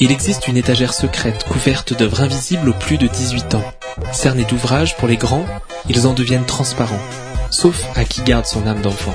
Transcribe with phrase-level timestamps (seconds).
[0.00, 3.62] Il existe une étagère secrète couverte d'œuvres invisibles aux plus de 18 ans.
[4.12, 5.44] Cernés d'ouvrages pour les grands,
[5.88, 7.00] ils en deviennent transparents,
[7.50, 9.14] sauf à qui garde son âme d'enfant.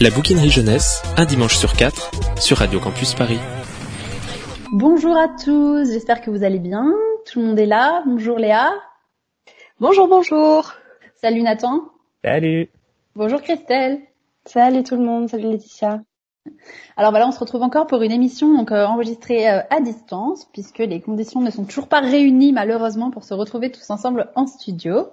[0.00, 3.38] La bouquinerie jeunesse, un dimanche sur quatre, sur Radio Campus Paris.
[4.72, 6.92] Bonjour à tous, j'espère que vous allez bien.
[7.24, 8.02] Tout le monde est là.
[8.06, 8.68] Bonjour Léa.
[9.80, 10.74] Bonjour, bonjour.
[11.14, 11.80] Salut Nathan.
[12.22, 12.68] Salut.
[13.14, 14.00] Bonjour Christelle.
[14.44, 16.02] Salut tout le monde, salut Laetitia.
[16.96, 20.46] Alors voilà, on se retrouve encore pour une émission donc euh, enregistrée euh, à distance
[20.52, 24.46] puisque les conditions ne sont toujours pas réunies malheureusement pour se retrouver tous ensemble en
[24.46, 25.08] studio.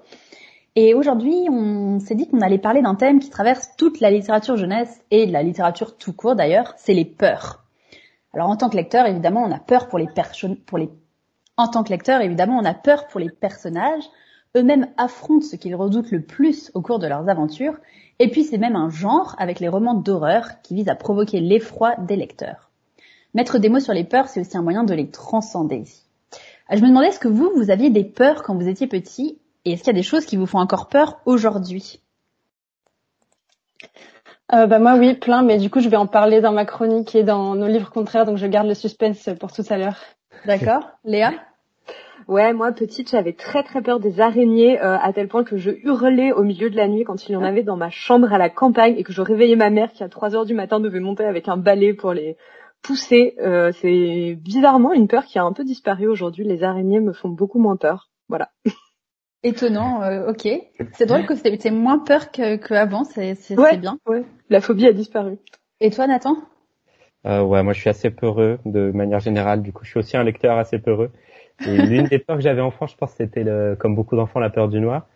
[0.76, 4.58] Et aujourd'hui, on s'est dit qu'on allait parler d'un thème qui traverse toute la littérature
[4.58, 7.64] jeunesse et la littérature tout court d'ailleurs, c'est les peurs.
[8.34, 10.08] Alors en tant que lecteur, évidemment, on a peur pour les
[10.66, 10.80] pour
[11.56, 14.04] en tant que lecteur, évidemment, on a peur pour les personnages,
[14.58, 17.78] eux-mêmes affrontent ce qu'ils redoutent le plus au cours de leurs aventures,
[18.20, 21.96] et puis c'est même un genre avec les romans d'horreur qui visent à provoquer l'effroi
[21.98, 22.70] des lecteurs.
[23.34, 25.84] Mettre des mots sur les peurs, c'est aussi un moyen de les transcender.
[26.70, 29.74] Je me demandais, est-ce que vous, vous aviez des peurs quand vous étiez petit, et
[29.74, 32.00] est-ce qu'il y a des choses qui vous font encore peur aujourd'hui?
[34.54, 37.16] Euh, bah moi oui, plein, mais du coup je vais en parler dans ma chronique
[37.16, 39.98] et dans nos livres contraires, donc je garde le suspense pour tout à l'heure.
[40.46, 40.92] D'accord.
[41.04, 41.34] Léa?
[42.28, 45.72] Ouais, moi petite, j'avais très très peur des araignées euh, à tel point que je
[45.84, 48.38] hurlais au milieu de la nuit quand il y en avait dans ma chambre à
[48.38, 51.00] la campagne et que je réveillais ma mère qui à 3 heures du matin devait
[51.00, 52.38] monter avec un balai pour les
[52.82, 53.36] pousser.
[53.40, 56.44] Euh, c'est bizarrement une peur qui a un peu disparu aujourd'hui.
[56.44, 58.10] Les araignées me font beaucoup moins peur.
[58.30, 58.50] Voilà.
[59.44, 60.48] Étonnant, euh, ok.
[60.94, 63.36] C'est drôle que c'est moins peur qu'avant, c'est
[63.78, 63.98] bien.
[64.08, 65.38] Ouais, la phobie a disparu.
[65.82, 66.38] Et toi, Nathan?
[67.26, 69.62] Euh, Ouais, moi je suis assez peureux de manière générale.
[69.62, 71.12] Du coup, je suis aussi un lecteur assez peureux.
[71.66, 73.46] Et l'une des peurs que j'avais enfant, je pense, c'était
[73.80, 75.08] comme beaucoup d'enfants, la peur du noir.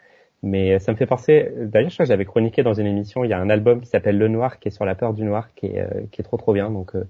[0.44, 3.30] Mais ça me fait penser, d'ailleurs, je crois que j'avais chroniqué dans une émission, il
[3.30, 5.54] y a un album qui s'appelle Le Noir, qui est sur la peur du noir,
[5.56, 6.70] qui est, euh, qui est trop trop bien.
[6.70, 7.06] Donc euh,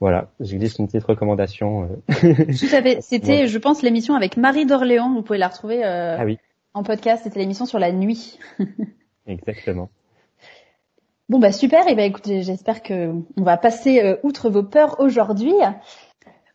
[0.00, 1.88] voilà, j'ai glisse une petite recommandation.
[2.12, 2.44] Euh.
[3.00, 5.12] C'était, je pense, l'émission avec Marie d'Orléans.
[5.12, 6.38] Vous pouvez la retrouver ah oui.
[6.72, 7.24] en podcast.
[7.24, 8.38] C'était l'émission sur la nuit.
[9.26, 9.90] Exactement.
[11.28, 11.88] Bon bah super.
[11.88, 15.52] Et bah écoutez, j'espère que on va passer outre vos peurs aujourd'hui.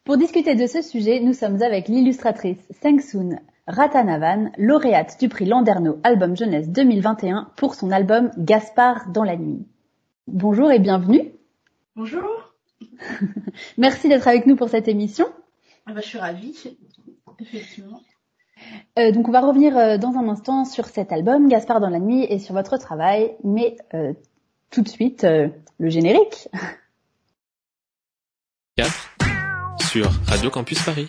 [0.05, 5.97] Pour discuter de ce sujet, nous sommes avec l'illustratrice Sengsun Ratanavan, lauréate du prix Landerneau
[6.03, 9.65] Album Jeunesse 2021 pour son album Gaspard dans la nuit.
[10.27, 11.31] Bonjour et bienvenue.
[11.95, 12.53] Bonjour.
[13.77, 15.25] Merci d'être avec nous pour cette émission.
[15.85, 16.77] Ah bah, je suis ravie,
[17.39, 18.01] effectivement.
[18.99, 21.99] Euh, donc on va revenir euh, dans un instant sur cet album Gaspard dans la
[21.99, 24.11] nuit et sur votre travail, mais euh,
[24.69, 26.49] tout de suite le générique.
[28.75, 29.02] 4
[29.93, 31.07] sur Radio Campus Paris.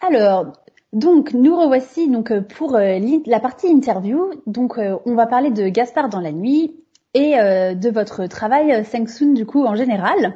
[0.00, 0.54] Alors,
[0.94, 4.30] donc nous revoici donc euh, pour euh, la partie interview.
[4.46, 6.76] Donc euh, on va parler de Gaspard dans la nuit
[7.12, 10.34] et de votre travail Sengsun du coup en général.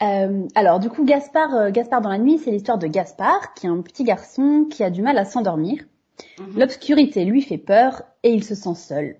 [0.00, 3.82] alors du coup Gaspard Gaspard dans la nuit, c'est l'histoire de Gaspard qui est un
[3.82, 5.84] petit garçon qui a du mal à s'endormir.
[6.40, 6.58] Mhm.
[6.58, 9.16] L'obscurité lui fait peur et il se sent seul.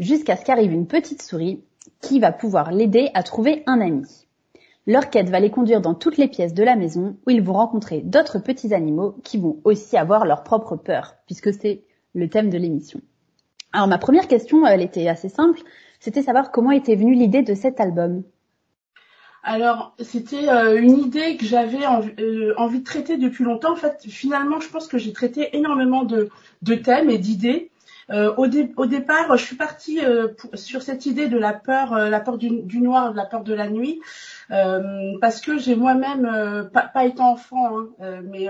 [0.00, 1.62] Jusqu'à ce qu'arrive une petite souris
[2.00, 4.26] qui va pouvoir l'aider à trouver un ami.
[4.86, 7.54] Leur quête va les conduire dans toutes les pièces de la maison où ils vont
[7.54, 11.84] rencontrer d'autres petits animaux qui vont aussi avoir leur propre peur, puisque c'est
[12.14, 13.00] le thème de l'émission.
[13.72, 15.60] Alors ma première question, elle était assez simple,
[16.00, 18.24] c'était savoir comment était venue l'idée de cet album.
[19.42, 21.84] Alors, c'était euh, une idée que j'avais
[22.18, 23.72] euh, envie de traiter depuis longtemps.
[23.72, 27.70] En fait, finalement, je pense que j'ai traité énormément de thèmes et d'idées.
[28.10, 32.10] Euh, au, au, départ, je suis partie euh, sur cette idée de la peur, euh,
[32.10, 34.00] la peur du, du, noir, de la peur de la nuit,
[34.48, 38.48] parce que j'ai moi-même, pas, pas, étant enfant, hein, mais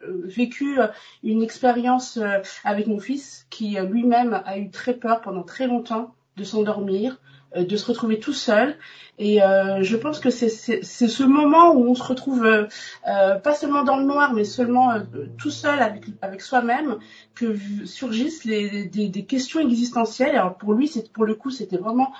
[0.00, 0.78] vécu
[1.24, 2.18] une expérience
[2.64, 7.20] avec mon fils qui lui-même a eu très peur pendant très longtemps de s'endormir,
[7.56, 8.76] de se retrouver tout seul
[9.18, 12.66] et euh, je pense que c'est ce moment où on se retrouve euh,
[13.08, 14.92] euh, pas seulement dans le noir, mais seulement
[15.38, 16.98] tout seul avec, avec soi-même,
[17.34, 20.36] que surgissent les, des, des, questions existentielles.
[20.36, 22.12] Alors pour lui, pour le coup, c'était vraiment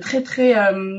[0.00, 0.54] très très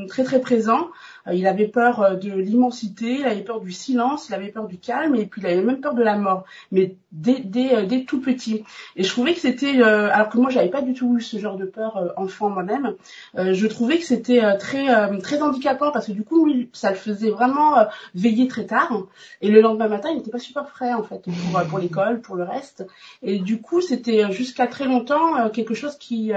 [0.08, 0.88] très très présent.
[1.32, 5.14] Il avait peur de l'immensité, il avait peur du silence, il avait peur du calme,
[5.14, 6.44] et puis il avait même peur de la mort.
[6.70, 8.64] Mais dès, dès, dès tout petit.
[8.96, 11.64] Et je trouvais que c'était, alors que moi j'avais pas du tout ce genre de
[11.64, 12.94] peur enfant moi-même,
[13.34, 14.86] je trouvais que c'était très
[15.20, 17.84] très handicapant parce que du coup, ça le faisait vraiment euh,
[18.14, 18.92] veiller très tard.
[19.40, 22.20] Et le lendemain matin, il n'était pas super frais en fait pour, euh, pour l'école,
[22.20, 22.86] pour le reste.
[23.22, 26.32] Et du coup, c'était jusqu'à très longtemps euh, quelque chose qui,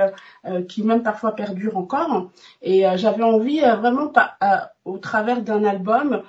[0.68, 2.30] qui même parfois perdure encore.
[2.62, 4.12] Et j'avais envie vraiment,
[4.88, 6.24] au travers d'un album,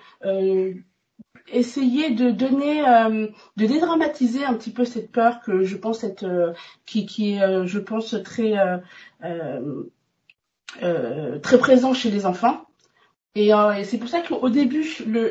[1.50, 2.82] essayer de donner,
[3.56, 6.54] de dédramatiser un petit peu cette peur que je pense être,
[6.86, 8.54] qui, qui est, je pense très
[11.42, 12.68] très présent chez les enfants.
[13.34, 13.52] Et,
[13.84, 14.84] c'est pour ça qu'au début,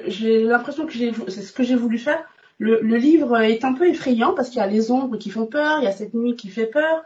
[0.07, 2.23] j'ai l'impression que c'est ce que j'ai voulu faire.
[2.59, 5.45] Le, le, livre est un peu effrayant parce qu'il y a les ombres qui font
[5.45, 7.03] peur, il y a cette nuit qui fait peur,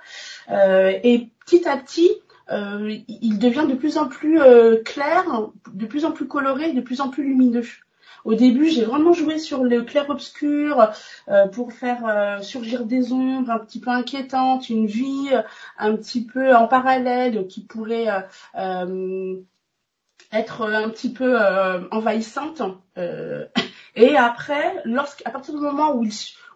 [0.49, 2.09] euh, et petit à petit,
[2.49, 5.25] euh, il devient de plus en plus euh, clair,
[5.73, 7.67] de plus en plus coloré, de plus en plus lumineux.
[8.23, 10.91] Au début, j'ai vraiment joué sur le clair-obscur
[11.27, 15.29] euh, pour faire euh, surgir des ombres un petit peu inquiétantes, une vie
[15.77, 18.07] un petit peu en parallèle qui pourrait
[20.31, 21.37] être un petit peu
[21.91, 22.61] envahissante.
[23.95, 26.05] et après, lorsqu'à partir du moment où,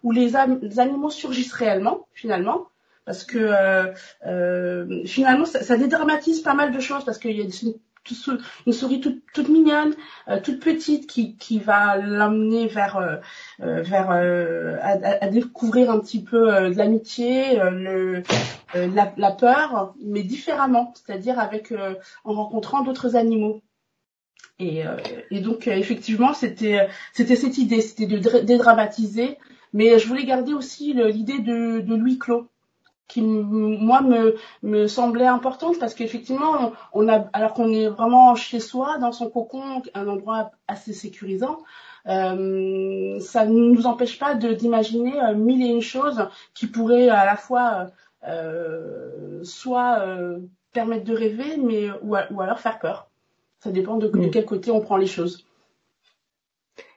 [0.02, 2.68] où les, animaux surgissent réellement, finalement,
[3.06, 3.92] parce que euh,
[4.26, 9.00] euh, finalement ça, ça, dédramatise pas mal de choses parce qu'il y a une, souris
[9.00, 9.94] toute, toute mignonne,
[10.28, 13.16] euh, toute petite qui, qui va l'amener vers euh,
[13.62, 17.56] euh, vers à, à, découvrir un petit peu de l'amitié,
[18.74, 21.72] la, la, peur, mais différemment, c'est-à-dire avec
[22.24, 23.62] en rencontrant d'autres animaux.
[24.58, 24.82] Et,
[25.30, 29.38] et donc effectivement c'était c'était cette idée, c'était de dédramatiser,
[29.72, 32.48] mais je voulais garder aussi l'idée de, de Louis Clos
[33.08, 38.60] qui moi me me semblait importante parce qu'effectivement on a alors qu'on est vraiment chez
[38.60, 41.58] soi dans son cocon un endroit assez sécurisant
[42.08, 47.08] euh, ça ne nous empêche pas de d'imaginer euh, mille et une choses qui pourraient
[47.08, 47.88] à la fois
[48.26, 50.40] euh, soit euh,
[50.72, 53.08] permettre de rêver mais ou, ou, alors faire peur.
[53.60, 55.46] Ça dépend de, de, quel côté on prend les choses.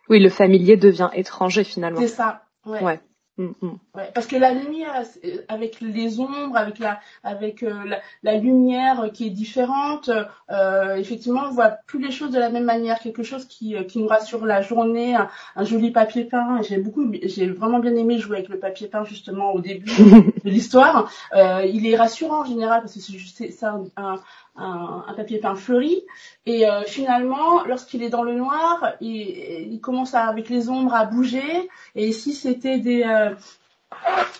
[0.10, 2.00] Oui le familier devient étranger finalement.
[2.00, 2.44] C'est ça.
[2.66, 2.84] Ouais.
[2.84, 3.00] ouais.
[3.40, 3.80] Mm, mm.
[3.96, 5.02] Ouais, parce que la lumière,
[5.48, 10.10] avec les ombres, avec la, avec euh, la, la, lumière qui est différente,
[10.52, 13.00] euh, effectivement, on voit plus les choses de la même manière.
[13.00, 16.62] Quelque chose qui, euh, qui nous rassure la journée, un, joli papier peint.
[16.64, 19.90] J'ai beaucoup, j'ai vraiment bien aimé jouer avec le papier peint justement au début
[20.44, 21.10] de l'histoire.
[21.34, 24.16] Euh, il est rassurant en général parce que c'est ça un,
[24.60, 26.04] un, un, papier peint fleuri.
[26.46, 30.94] Et euh, finalement, lorsqu'il est dans le noir, il, il commence à, avec les ombres
[30.94, 31.70] à bouger.
[31.96, 33.04] Et si c'était des...
[33.04, 33.32] Euh,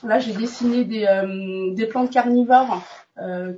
[0.04, 2.84] là, j'ai dessiné des, euh, des plantes carnivores.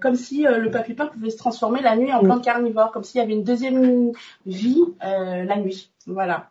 [0.02, 3.20] comme si le papier peint pouvait se transformer la nuit en plante carnivore, comme s'il
[3.20, 4.12] y avait une deuxième
[4.46, 5.92] vie la nuit.
[6.08, 6.50] Voilà.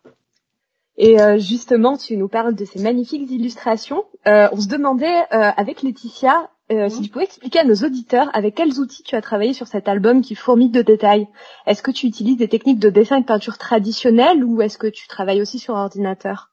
[0.97, 4.05] Et justement, tu nous parles de ces magnifiques illustrations.
[4.27, 8.78] on se demandait avec Laetitia euh, si tu pouvais expliquer à nos auditeurs avec quels
[8.78, 11.28] outils tu as travaillé sur cet album qui fourmille de détails.
[11.67, 14.87] Est-ce que tu utilises des techniques de dessin et de peinture traditionnelles ou est-ce que
[14.87, 16.50] tu travailles aussi sur ordinateur?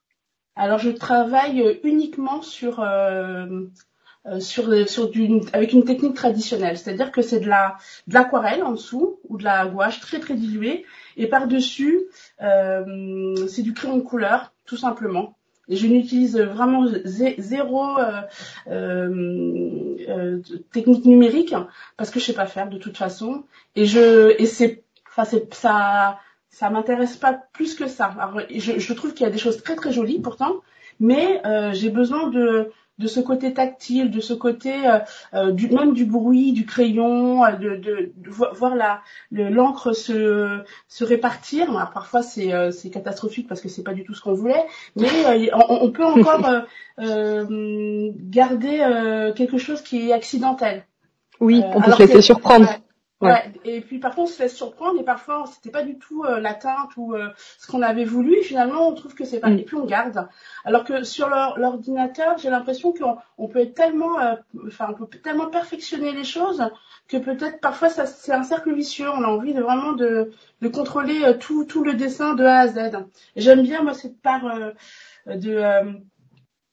[0.55, 3.67] Alors je travaille euh, uniquement sur euh,
[4.27, 7.77] euh, sur, sur du, avec une technique traditionnelle, c'est-à-dire que c'est de la
[8.07, 10.85] de l'aquarelle en dessous ou de la gouache très très diluée
[11.15, 12.01] et par dessus
[12.41, 15.36] euh, c'est du crayon de couleur tout simplement
[15.69, 18.21] je n'utilise vraiment zéro euh,
[18.69, 20.41] euh, euh,
[20.71, 21.53] technique numérique
[21.97, 23.43] parce que je sais pas faire de toute façon.
[23.75, 26.19] Et je et c'est, enfin c'est ça,
[26.49, 28.05] ça m'intéresse pas plus que ça.
[28.19, 30.61] Alors, je, je trouve qu'il y a des choses très très jolies pourtant,
[30.99, 34.99] mais euh, j'ai besoin de de ce côté tactile, de ce côté euh,
[35.33, 39.01] euh du, même du bruit, du crayon, euh, de, de, de voir la
[39.31, 41.71] l'encre se, se répartir.
[41.93, 44.65] parfois c'est euh, c'est catastrophique parce que c'est pas du tout ce qu'on voulait,
[44.95, 45.09] mais
[45.53, 46.65] on, on, peut encore
[46.97, 50.85] garder quelque chose qui est accidentel.
[51.39, 52.67] Oui, on peut se laisser surprendre.
[52.67, 52.81] Ouais.
[53.63, 56.53] Et puis parfois on se laisse surprendre et parfois c'était pas du tout euh, la
[56.53, 58.35] teinte ou euh, ce qu'on avait voulu.
[58.35, 59.49] Et finalement on trouve que c'est pas.
[59.49, 59.59] Mm.
[59.59, 60.27] Et puis on garde.
[60.65, 64.35] Alors que sur l'ordinateur j'ai l'impression qu'on on peut être tellement, euh,
[64.67, 66.63] enfin on peut tellement perfectionner les choses
[67.07, 69.09] que peut-être parfois ça c'est un cercle vicieux.
[69.09, 72.67] On a envie de vraiment de, de contrôler tout tout le dessin de A à
[72.67, 73.05] Z.
[73.35, 74.43] J'aime bien moi cette part
[75.25, 75.63] de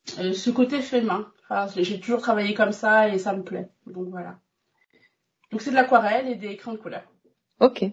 [0.06, 1.30] ce côté fait main.
[1.48, 3.68] Enfin, j'ai toujours travaillé comme ça et ça me plaît.
[3.86, 4.38] Donc voilà.
[5.54, 7.02] Donc c'est de l'aquarelle et des crayons de couleur.
[7.60, 7.84] Ok.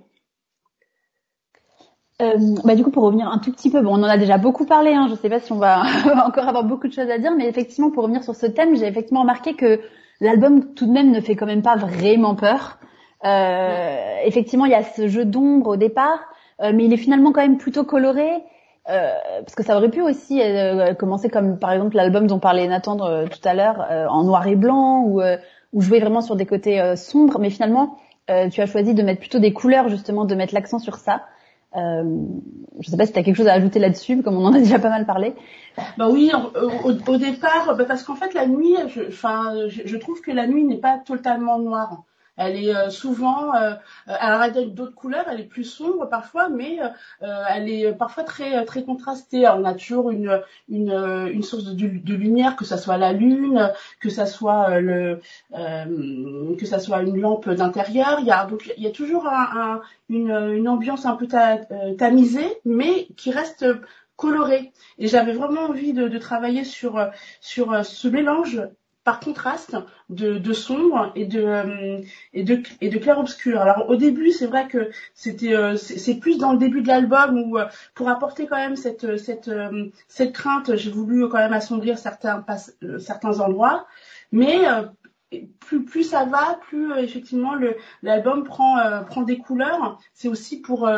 [2.19, 4.39] Euh, bah du coup pour revenir un tout petit peu, bon on en a déjà
[4.39, 5.83] beaucoup parlé, hein, je sais pas si on va,
[6.25, 8.87] encore avoir beaucoup de choses à dire, mais effectivement pour revenir sur ce thème, j'ai
[8.87, 9.79] effectivement remarqué que
[10.21, 12.79] l'album tout de même ne fait quand même pas vraiment peur.
[13.25, 16.19] Euh, effectivement il y a ce jeu d'ombre au départ,
[16.63, 18.43] euh, mais il est finalement quand même plutôt coloré.
[18.89, 22.67] Euh, parce que ça aurait pu aussi euh, commencer comme par exemple l'album dont parlait
[22.67, 25.21] Nathan tout à l'heure en noir et blanc ou
[25.73, 27.97] ou jouer vraiment sur des côtés euh, sombres, mais finalement,
[28.29, 31.23] euh, tu as choisi de mettre plutôt des couleurs, justement, de mettre l'accent sur ça.
[31.75, 32.03] Euh,
[32.79, 34.59] je sais pas si tu as quelque chose à ajouter là-dessus, comme on en a
[34.59, 35.33] déjà pas mal parlé.
[35.97, 36.31] Bah oui,
[36.83, 40.79] au, départ, bah parce qu'en fait la nuit, je, je, trouve que la nuit n'est
[40.79, 42.03] pas totalement noire.
[42.41, 43.74] Elle est euh, souvent, euh,
[44.07, 46.79] elle a d'autres couleurs, elle est plus sombre parfois, mais
[47.21, 49.48] elle est parfois très très contrastée.
[49.48, 50.91] On a toujours une une,
[51.31, 55.19] une source de, de, lumière, que ça soit la lune, que ça soit le
[55.51, 58.17] que ça soit une lampe d'intérieur.
[58.19, 61.27] Il y a donc il y a toujours un, une, une ambiance un peu
[61.98, 63.65] tamisée, mais qui reste
[64.15, 64.71] colorée.
[64.98, 68.62] Et j'avais vraiment envie de, de, travailler sur sur ce mélange
[69.03, 69.75] par contraste
[70.10, 72.01] de, de sombre et de euh,
[72.34, 73.60] et de et de clair obscur.
[73.60, 77.38] Alors au début, c'est vrai que c'était euh, c'est plus dans le début de l'album
[77.38, 77.65] où euh,
[77.96, 79.50] pour apporter quand même cette cette
[80.08, 82.46] cette crainte, j'ai voulu quand même assombrir certains
[83.00, 83.88] certains endroits,
[84.31, 84.60] mais
[85.60, 90.00] plus plus ça va, plus effectivement le l'album prend prend des couleurs.
[90.13, 90.89] C'est aussi pour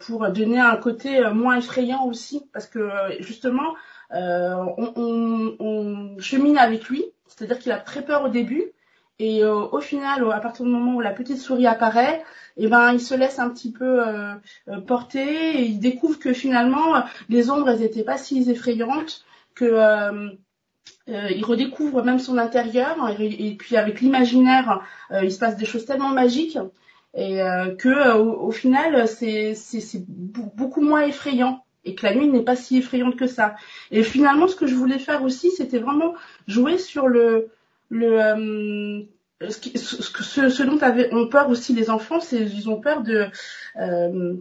[0.00, 3.74] pour donner un côté moins effrayant aussi parce que justement
[4.14, 4.64] euh,
[4.96, 8.72] on, chemine avec lui, c'est-à-dire qu'il a très peur au début,
[9.18, 12.22] et euh, au final, à partir du moment où la petite souris apparaît,
[12.56, 14.34] eh ben, il se laisse un petit peu euh,
[14.86, 19.24] porter et il découvre que finalement, les ombres, elles n'étaient pas si effrayantes,
[19.54, 20.36] que
[21.42, 26.58] redécouvre même son intérieur et, puis avec l'imaginaire, il se passe des choses tellement magiques
[27.14, 27.40] et
[27.78, 29.54] que au, final, c'est
[30.06, 33.56] beaucoup moins effrayant et que la nuit n'est pas si effrayante que ça.
[33.90, 36.14] Et finalement, ce que je voulais faire aussi, c'était vraiment
[36.46, 37.50] jouer sur le
[37.90, 39.02] le euh,
[39.48, 43.26] ce, ce, dont avaient, ont peur aussi les enfants, c'est ils ont peur de
[43.76, 44.34] euh,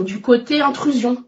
[0.00, 1.24] du côté intrusion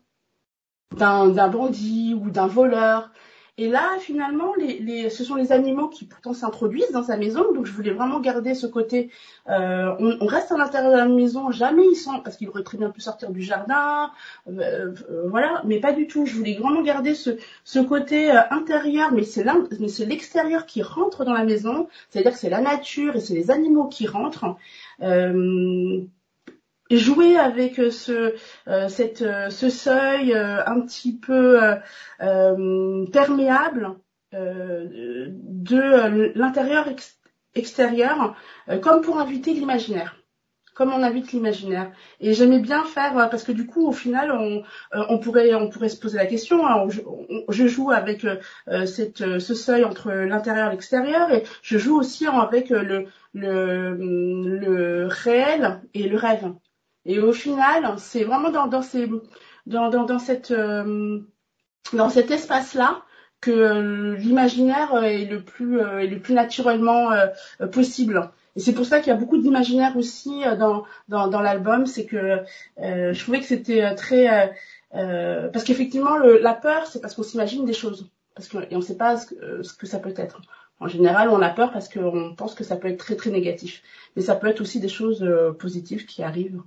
[0.97, 3.11] d'un bandit ou d'un voleur.
[3.59, 7.53] Et là, finalement, les, les, ce sont les animaux qui pourtant s'introduisent dans sa maison.
[7.55, 9.11] Donc, je voulais vraiment garder ce côté.
[9.49, 12.65] Euh, on, on, reste à l'intérieur de la maison, jamais ils sont, parce qu'il aurait
[12.65, 14.11] très bien pu sortir du jardin,
[14.49, 15.63] euh, euh, voilà.
[15.65, 16.27] Mais pas du tout.
[16.27, 17.31] Je voulais vraiment garder ce,
[17.65, 19.47] ce côté euh, intérieur, mais c'est
[19.81, 21.89] mais c'est l'extérieur qui rentre dans la maison.
[22.11, 24.57] C'est-à-dire que c'est la nature et c'est les animaux qui rentrent.
[25.03, 26.03] Euh,
[26.91, 28.35] jouer avec euh, ce
[28.69, 31.59] euh, cette euh, ce seuil un petit peu
[33.13, 33.97] perméable
[34.33, 36.89] de l'intérieur
[37.55, 38.37] extérieur
[38.83, 40.17] comme pour inviter l'imaginaire
[40.75, 41.91] comme on invite l'imaginaire.
[42.21, 44.31] Et j'aimais bien faire parce que du coup au final
[44.93, 46.87] on, pourrait on pourrait se poser la question hein,
[47.49, 48.27] je joue avec
[48.67, 55.81] ce seuil entre l'intérieur et l'extérieur et je joue aussi avec le le le réel
[55.95, 56.53] et le rêve
[57.07, 59.09] et au final, c'est vraiment dans, dans, ces,
[59.67, 61.21] dans, dans, dans, cette, euh,
[61.93, 63.03] dans cet espace-là
[63.41, 67.29] que l'imaginaire est le plus, euh, est le plus naturellement euh,
[67.69, 68.31] possible.
[68.57, 71.87] Et c'est pour ça qu'il y a beaucoup d'imaginaire aussi dans, dans, dans l'album.
[71.87, 72.41] C'est que
[72.79, 74.57] je trouvais que c'était très...
[74.91, 78.11] parce qu'effectivement, la peur, c'est parce qu'on s'imagine des choses.
[78.35, 80.41] Parce que, et on ne sait pas ce que, ce que ça peut être.
[80.81, 83.83] En général, on a peur parce qu'on pense que ça peut être très très négatif.
[84.17, 85.23] Mais ça peut être aussi des choses
[85.59, 86.63] positives qui arrivent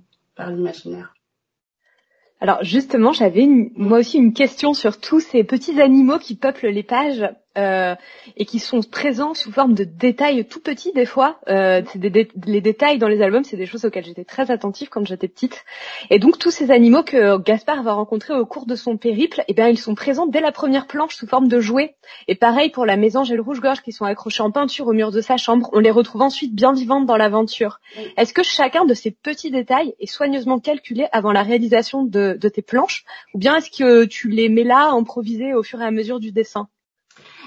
[2.40, 6.82] Alors justement, j'avais moi aussi une question sur tous ces petits animaux qui peuplent les
[6.82, 7.28] pages
[7.58, 7.94] euh,
[8.36, 11.40] et qui sont présents sous forme de détails tout petits des fois.
[11.48, 11.82] Euh,
[12.46, 15.64] les détails dans les albums, c'est des choses auxquelles j'étais très attentive quand j'étais petite.
[16.10, 19.54] Et donc tous ces animaux que Gaspard va rencontrer au cours de son périple, eh
[19.54, 21.96] bien ils sont présents dès la première planche sous forme de jouets.
[22.28, 25.10] Et pareil pour la mésange et le rouge-gorge qui sont accrochés en peinture au mur
[25.10, 27.80] de sa chambre, on les retrouve ensuite bien vivantes dans l'aventure.
[28.16, 32.48] Est-ce que chacun de ces petits détails est soigneusement calculé avant la réalisation de, de
[32.48, 33.04] tes planches,
[33.34, 36.32] ou bien est-ce que tu les mets là, improvisés au fur et à mesure du
[36.32, 36.68] dessin?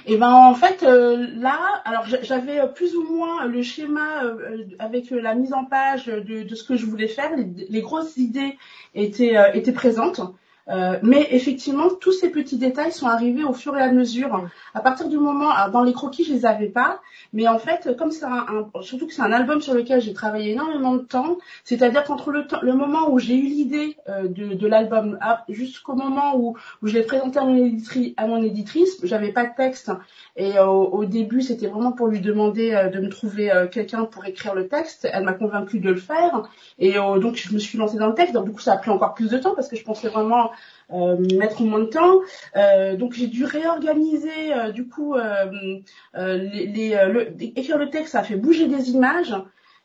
[0.05, 4.65] Et ben en fait euh, là, alors j'avais euh, plus ou moins le schéma euh,
[4.79, 7.31] avec la mise en page de, de, ce que je voulais faire.
[7.69, 8.57] Les, grosses idées
[8.95, 10.21] étaient étaient présentes.
[10.69, 14.47] Euh, mais effectivement, tous ces petits détails sont arrivés au fur et à mesure.
[14.73, 17.01] À partir du moment, dans les croquis, je les avais pas,
[17.33, 20.51] mais en fait, comme c'est un, surtout que c'est un album sur lequel j'ai travaillé
[20.51, 24.67] énormément de temps, c'est-à-dire qu'entre le, le moment où j'ai eu l'idée euh, de, de
[24.67, 29.31] l'album jusqu'au moment où, où je l'ai présenté à mon, éditrice, à mon éditrice, j'avais
[29.31, 29.91] pas de texte.
[30.37, 34.55] Et euh, au, début, c'était vraiment pour lui demander de me trouver quelqu'un pour écrire
[34.55, 35.07] le texte.
[35.11, 38.33] Elle m'a convaincue de le faire, et donc je me suis lancée dans le texte.
[38.33, 40.52] Donc du coup, ça a pris encore plus de temps parce que je pensais vraiment
[40.52, 40.52] euh,
[40.91, 42.21] mettre moins de temps.
[42.55, 48.19] Euh, donc j'ai dû réorganiser euh, du coup les, les le, écrire le texte, ça
[48.19, 49.35] a fait bouger des images.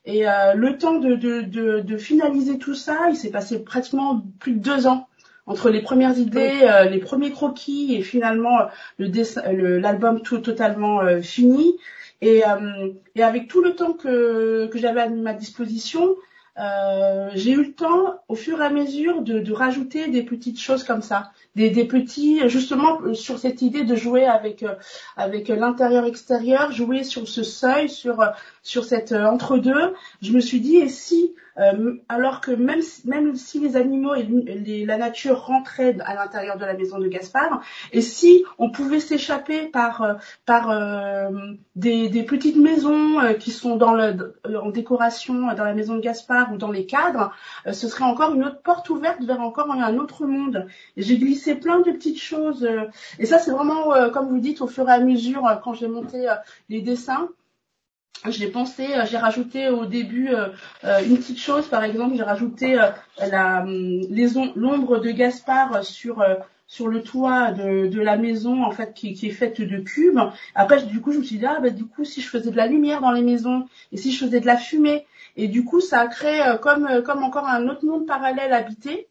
[0.04, 4.52] Et le temps de, de, de, de, finaliser tout ça, il s'est passé pratiquement plus
[4.52, 5.06] de deux ans
[5.44, 8.58] entre les premières idées, les premiers croquis et finalement
[8.98, 11.76] le l'album tout totalement fini.
[12.22, 12.42] Et,
[13.14, 16.16] et, avec tout le temps que, que j'avais à ma disposition,
[16.58, 20.60] euh, j'ai eu le temps, au fur et à mesure, de, de rajouter des petites
[20.60, 24.64] choses comme ça, des, des, petits, justement sur cette idée de jouer avec
[25.16, 28.24] avec l'intérieur-extérieur, jouer sur ce seuil, sur
[28.62, 29.94] sur cette entre-deux.
[30.22, 34.14] Je me suis dit et si euh, alors que même si, même si les animaux
[34.14, 37.62] et la nature rentraient à l'intérieur de la maison de Gaspard,
[37.92, 40.14] et si on pouvait s'échapper par euh,
[40.46, 41.30] par euh,
[41.74, 46.52] des, des, petites maisons qui sont dans le, en décoration dans la maison de Gaspard
[46.52, 47.32] ou dans les cadres,
[47.66, 50.66] ce serait encore une autre porte ouverte vers encore un autre monde.
[50.96, 52.68] J'ai glissé plein de petites choses,
[53.18, 56.26] et ça c'est vraiment comme vous dites au fur et à mesure quand j'ai monté
[56.68, 57.28] les dessins
[58.26, 60.48] j'ai pensé, euh, j'ai rajouté au début euh,
[60.84, 62.78] euh, une petite chose, par exemple, j'ai rajouté
[63.20, 64.02] hum,
[64.56, 69.78] l'ombre de Gaspard sur le toit de, la maison en fait qui, est faite de
[69.78, 70.18] cubes.
[70.54, 72.56] Après du coup je me suis dit ah bah du coup si je faisais de
[72.56, 75.06] la lumière dans les maisons et si je faisais de la fumée
[75.36, 79.08] et du coup ça a créé comme comme encore un autre monde parallèle habité.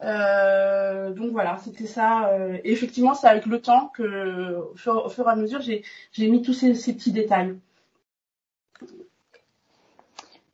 [0.00, 2.30] Donc voilà, c'était ça.
[2.64, 6.54] et effectivement, c'est avec le temps que, au fur, et à mesure, j'ai mis tous
[6.54, 7.56] ces petits détails.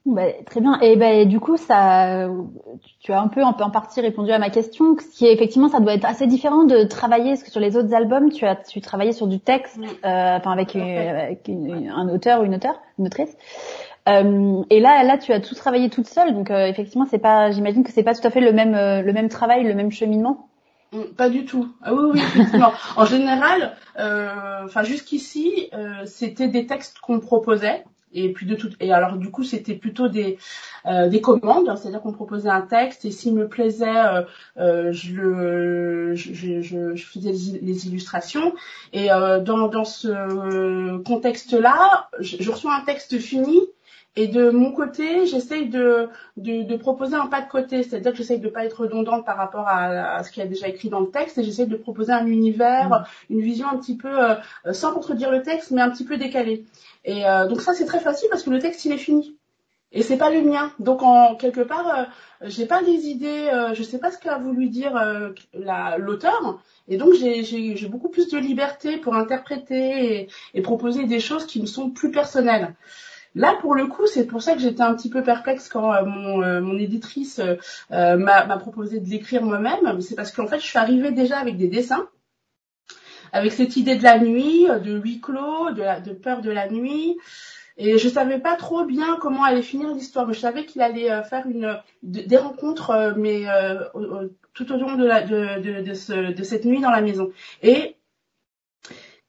[0.07, 0.79] Bah, très bien.
[0.81, 2.29] Et ben du coup, ça,
[3.01, 4.95] tu as un peu, en partie répondu à ma question.
[4.95, 7.31] qui est effectivement, ça doit être assez différent de travailler.
[7.31, 10.53] Parce que sur les autres albums, tu as, tu travaillais sur du texte, euh, enfin
[10.53, 13.35] avec, un auteur ou une auteure, une autrice.
[14.09, 16.35] Euh, et là, là, tu as tout travaillé toute seule.
[16.35, 19.03] Donc euh, effectivement, c'est pas, j'imagine que c'est pas tout à fait le même, euh,
[19.03, 20.49] le même travail, le même cheminement.
[20.93, 21.69] Mm, pas du tout.
[21.83, 22.73] Ah oui, oui, effectivement.
[22.97, 25.71] en général, enfin jusqu'ici,
[26.05, 27.85] c'était des textes qu'on proposait
[28.15, 30.39] et puis de tout et alors du coup c'était plutôt des
[30.87, 34.23] euh, des commandes c'est-à-dire qu'on proposait un texte et s'il me plaisait euh,
[34.59, 38.55] euh, je le je, je, je, faisais les, illustrations
[38.93, 43.61] et dans dans ce contexte là je, reçois un texte fini
[44.17, 48.19] et de mon côté, j'essaye de, de, de, proposer un pas de côté, c'est-à-dire que
[48.19, 51.01] j'essaye de pas être redondante par rapport à, à ce qui a déjà écrit dans
[51.01, 53.35] le texte, et j'essaye de proposer un univers, mmh.
[53.35, 54.17] une vision un petit peu,
[54.73, 56.65] sans contredire le texte, mais un petit peu décalé.
[57.05, 59.37] Et euh, donc ça c'est très facile parce que le texte il est fini
[59.95, 60.73] et c'est pas le mien.
[60.79, 62.05] Donc en quelque part, euh,
[62.43, 65.31] j'ai pas des idées, euh, je sais pas ce qu'a voulu dire euh,
[65.99, 71.47] l'auteur, et donc j'ai beaucoup plus de liberté pour interpréter et, et, proposer des choses
[71.47, 72.75] qui me sont plus personnelles.
[73.35, 76.61] Là, pour le coup, c'est pour ça que j'étais un petit peu perplexe quand mon,
[76.61, 77.41] mon, éditrice
[77.91, 80.01] m'a proposé de l'écrire moi-même.
[80.01, 82.09] C'est parce qu'en fait, je suis arrivée déjà avec des dessins
[83.33, 87.17] avec cette idée de la nuit, de huis clos, de, de peur de la nuit.
[87.77, 91.11] Et je savais pas trop bien comment allait finir l'histoire, mais je savais qu'il allait
[91.11, 95.81] euh, faire une des rencontres, euh, mais euh, tout au long de, la, de, de,
[95.83, 97.33] de, ce, de, cette nuit dans la maison.
[97.63, 97.97] Et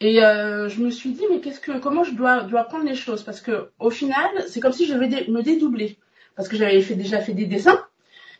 [0.01, 3.23] et je me suis dit mais qu'est-ce que comment je dois dois prendre les choses?
[3.23, 5.97] Parce que au final c'est comme si je devais me dédoubler
[6.35, 7.81] parce que j'avais fait déjà fait des dessins.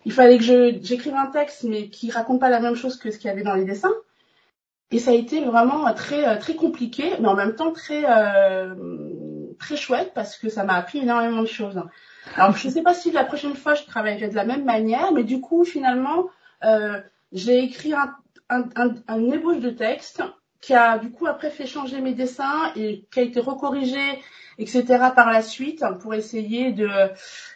[0.05, 0.43] Il fallait que
[0.81, 3.43] j'écrive un texte mais qui raconte pas la même chose que ce qu'il y avait
[3.43, 3.93] dans les dessins.
[4.91, 8.75] Et ça a été vraiment très euh, très compliqué, mais en même temps très euh,
[9.57, 11.81] très chouette parce que ça m'a appris énormément de choses.
[12.35, 15.11] Alors je ne sais pas si la prochaine fois je travaillerai de la même manière,
[15.11, 16.27] mais du coup finalement
[16.63, 18.15] euh, j'ai écrit un,
[18.49, 20.21] un, un ébauche de texte
[20.61, 24.01] qui a du coup après fait changer mes dessins et qui a été recorrigé,
[24.57, 24.83] etc.
[25.15, 26.89] par la suite pour essayer de,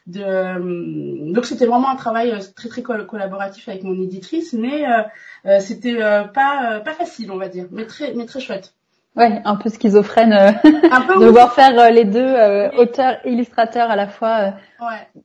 [0.08, 1.34] de...
[1.34, 5.02] donc c'était vraiment un travail euh, très très collaboratif avec mon éditrice, mais euh,
[5.46, 8.74] euh c'était euh, pas pas facile on va dire, mais très mais très chouette.
[9.16, 12.36] Ouais, un peu schizophrène un peu, de devoir faire les deux
[12.78, 14.54] auteurs et illustrateurs à la fois.
[14.80, 15.22] Ouais.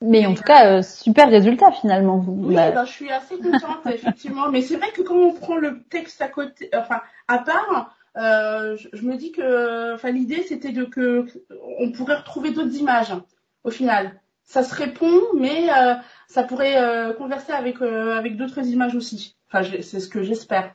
[0.00, 2.24] Mais en tout cas, euh, super résultat finalement.
[2.26, 4.48] Oui, ben, je suis assez contente effectivement.
[4.48, 8.76] Mais c'est vrai que quand on prend le texte à côté, enfin à part, euh,
[8.92, 11.26] je, me dis que, enfin l'idée c'était de que
[11.78, 13.14] on pourrait retrouver d'autres images
[13.64, 14.20] au final.
[14.44, 15.94] Ça se répond, mais euh,
[16.26, 19.36] ça pourrait euh, converser avec avec d'autres images aussi.
[19.48, 20.74] Enfin, c'est ce que j'espère.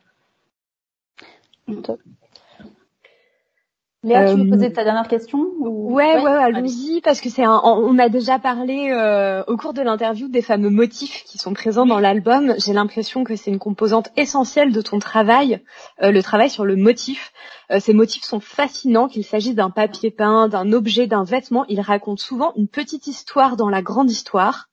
[4.04, 5.94] Léa, tu veux poser ta dernière question ou...
[5.94, 9.80] Ouais, ouais, allons-y parce que c'est un, on a déjà parlé euh, au cours de
[9.80, 12.54] l'interview des fameux motifs qui sont présents dans l'album.
[12.58, 15.62] J'ai l'impression que c'est une composante essentielle de ton travail,
[16.02, 17.32] euh, le travail sur le motif.
[17.70, 21.64] Euh, ces motifs sont fascinants, qu'il s'agisse d'un papier peint, d'un objet, d'un vêtement.
[21.68, 24.68] Ils racontent souvent une petite histoire dans la grande histoire.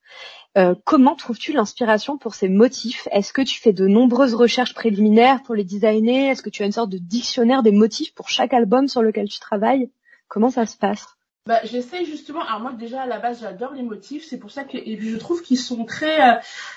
[0.58, 3.08] Euh, comment trouves-tu l'inspiration pour ces motifs?
[3.12, 6.30] Est-ce que tu fais de nombreuses recherches préliminaires pour les designer?
[6.30, 9.30] Est-ce que tu as une sorte de dictionnaire des motifs pour chaque album sur lequel
[9.30, 9.90] tu travailles?
[10.28, 11.08] Comment ça se passe?
[11.48, 12.44] Bah, j'essaie justement.
[12.44, 15.18] Alors moi déjà à la base j'adore les motifs, c'est pour ça que et je
[15.18, 16.36] trouve qu'ils sont très euh,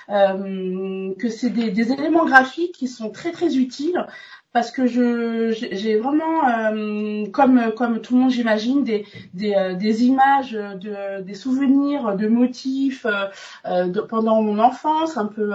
[0.08, 4.06] euh, que c'est des, des, éléments graphiques qui sont très très utiles
[4.54, 10.04] parce que je j'ai vraiment euh, comme comme tout le monde j'imagine des des, des
[10.04, 13.04] images de des souvenirs de motifs
[13.66, 15.52] de, pendant mon enfance un peu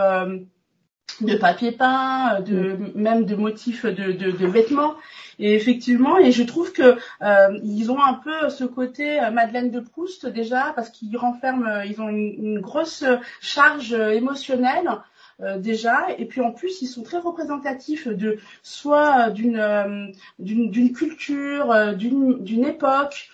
[1.21, 2.91] de papier peint, de mm.
[2.95, 4.95] même de motifs de, de, de, vêtements.
[5.39, 9.71] Et effectivement, et je trouve que euh, ils ont un peu ce côté euh, Madeleine
[9.71, 13.05] de Proust déjà parce qu'ils renferment, euh, ils ont une, une grosse
[13.41, 14.89] charge émotionnelle.
[15.57, 16.07] Déjà.
[16.17, 22.65] Et puis en plus ils sont très représentatifs de soit d'une d'une culture d'une d'une
[22.65, 23.29] époque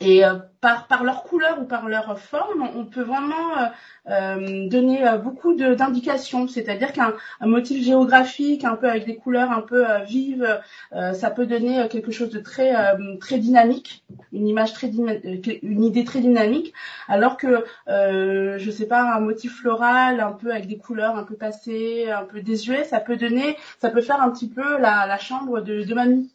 [0.00, 3.66] et euh, par, par leur couleur ou par leur forme, on peut vraiment euh,
[4.10, 6.48] euh donner euh, beaucoup d'indications.
[6.48, 10.60] C'est-à-dire qu'un motif géographique, un peu avec des couleurs un peu vives,
[10.92, 12.74] ça peut donner quelque chose de très
[13.20, 16.72] très dynamique, une image très une idée très dynamique.
[17.08, 21.34] Alors que je sais pas, un motif floral, un peu avec des couleurs un peu
[21.34, 25.18] passées, un peu désuet, ça peut donner, ça peut faire un petit peu la, la
[25.18, 26.33] chambre de, de mamie.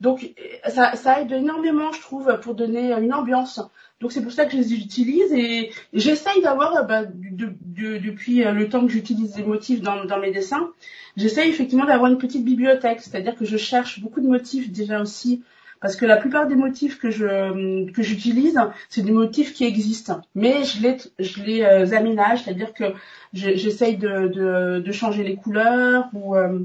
[0.00, 0.34] Donc
[0.66, 3.60] ça, ça, aide énormément, je trouve, pour donner une ambiance.
[4.00, 8.86] Donc c'est pour ça que je les utilise et j'essaye d'avoir, bah, depuis le temps
[8.86, 10.70] que j'utilise les motifs dans, dans mes dessins,
[11.16, 15.42] j'essaye effectivement d'avoir une petite bibliothèque, c'est-à-dire que je cherche beaucoup de motifs déjà aussi,
[15.80, 18.58] parce que la plupart des motifs que je que j'utilise,
[18.88, 22.84] c'est des motifs qui existent, mais je les je les euh, aménage, c'est-à-dire que
[23.32, 26.60] j'essaye de, de, de, changer les couleurs ou euh,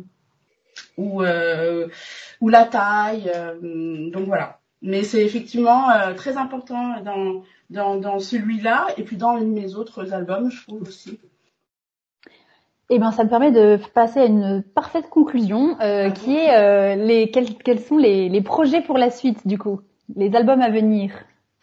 [0.98, 1.88] ou euh,
[2.42, 3.32] ou la taille.
[3.34, 4.60] Euh, donc voilà.
[4.82, 10.14] Mais c'est effectivement euh, très important dans, dans, dans celui-là et puis dans mes autres
[10.14, 11.20] albums, je trouve aussi.
[12.90, 16.96] Eh ben, ça me permet de passer à une parfaite conclusion, euh, qui est euh,
[16.96, 19.82] les quels, quels sont les, les, projets pour la suite du coup,
[20.16, 21.12] les albums à venir?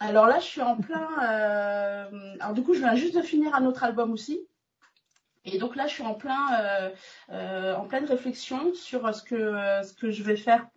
[0.01, 1.07] Alors là, je suis en plein.
[1.23, 2.05] Euh,
[2.41, 4.41] alors du coup, je viens juste de finir un autre album aussi,
[5.45, 6.89] et donc là, je suis en plein, euh,
[7.31, 10.67] euh, en pleine réflexion sur ce que euh, ce que je vais faire,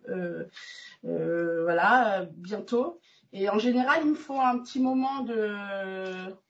[1.03, 2.99] voilà, bientôt.
[3.33, 5.55] Et en général, il me faut un petit moment de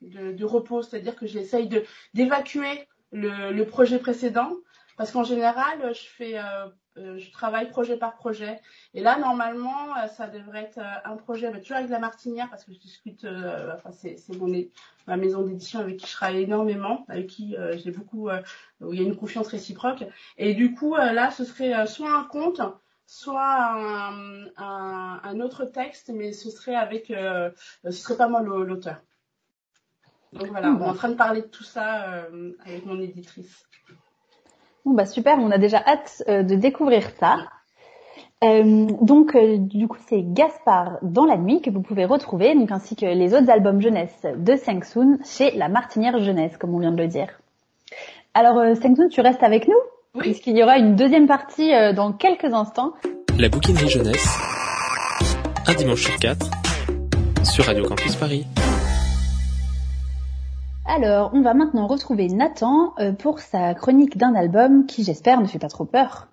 [0.02, 4.52] de, de repos, c'est-à-dire que j'essaye de d'évacuer le, le projet précédent,
[4.98, 6.68] parce qu'en général, je fais euh,
[7.18, 8.60] je travaille projet par projet.
[8.94, 12.50] Et là, normalement, euh, ça devrait être euh, un projet, mais toujours avec la Martinière,
[12.50, 14.18] parce que je discute, enfin, c'est
[15.08, 18.30] ma maison d'édition avec qui je travaille énormément, avec qui j'ai beaucoup,
[18.82, 20.04] où il y a une confiance réciproque.
[20.38, 22.62] Et du coup, là, ce serait soit un conte,
[23.06, 29.02] soit un, un, autre texte, mais ce serait avec, ce serait pas moi l'auteur.
[30.34, 32.28] Donc voilà, on est en train de parler de tout ça
[32.66, 33.66] avec mon éditrice.
[34.88, 37.40] Bon bah super, on a déjà hâte euh, de découvrir ça.
[38.42, 42.72] Euh, donc euh, du coup c'est Gaspard dans la nuit que vous pouvez retrouver, donc
[42.72, 46.80] ainsi que les autres albums jeunesse de Seng Soon chez La Martinière Jeunesse, comme on
[46.80, 47.28] vient de le dire.
[48.34, 49.76] Alors euh, Seng Soon, tu restes avec nous?
[50.16, 50.22] Oui.
[50.22, 52.94] Puisqu'il y aura une deuxième partie dans quelques instants.
[53.38, 54.38] La bouquinerie jeunesse,
[55.68, 56.50] un dimanche sur quatre,
[57.44, 58.48] sur Radio Campus Paris.
[60.90, 65.46] Alors, on va maintenant retrouver Nathan euh, pour sa chronique d'un album qui, j'espère, ne
[65.46, 66.30] fait pas trop peur.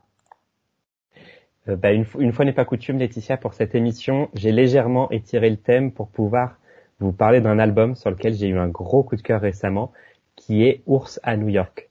[1.69, 5.57] Euh, bah, une, fois n'est pas coutume, Laetitia, pour cette émission, j'ai légèrement étiré le
[5.57, 6.59] thème pour pouvoir
[7.01, 9.91] vous parler d'un album sur lequel j'ai eu un gros coup de cœur récemment,
[10.37, 11.91] qui est Ours à New York.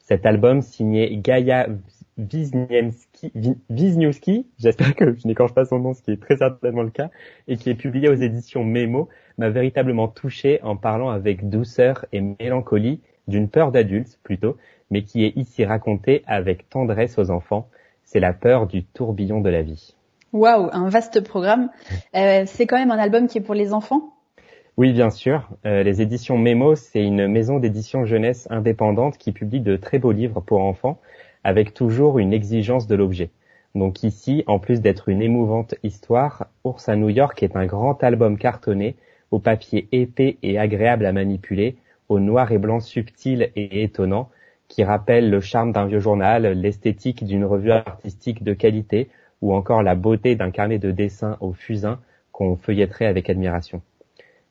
[0.00, 1.68] Cet album signé Gaia
[2.18, 7.10] Wisniewski, j'espère que je n'écorche pas son nom, ce qui est très certainement le cas,
[7.46, 9.08] et qui est publié aux éditions Memo,
[9.40, 14.58] m'a véritablement touché en parlant avec douceur et mélancolie d'une peur d'adulte plutôt,
[14.90, 17.68] mais qui est ici racontée avec tendresse aux enfants.
[18.04, 19.94] C'est la peur du tourbillon de la vie.
[20.34, 21.70] Waouh, un vaste programme.
[22.16, 24.12] Euh, c'est quand même un album qui est pour les enfants?
[24.76, 25.48] Oui, bien sûr.
[25.64, 30.10] Euh, les éditions Memo, c'est une maison d'édition jeunesse indépendante qui publie de très beaux
[30.10, 30.98] livres pour enfants,
[31.44, 33.30] avec toujours une exigence de l'objet.
[33.76, 38.02] Donc ici, en plus d'être une émouvante histoire, Ours à New York est un grand
[38.02, 38.96] album cartonné
[39.30, 41.76] au papier épais et agréable à manipuler,
[42.08, 44.30] au noir et blanc subtil et étonnant,
[44.68, 49.10] qui rappelle le charme d'un vieux journal, l'esthétique d'une revue artistique de qualité,
[49.42, 52.00] ou encore la beauté d'un carnet de dessin au fusain
[52.32, 53.82] qu'on feuilletterait avec admiration.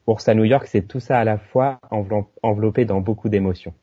[0.08, 1.80] Ours à New York, c'est tout ça à la fois
[2.42, 3.74] enveloppé dans beaucoup d'émotions.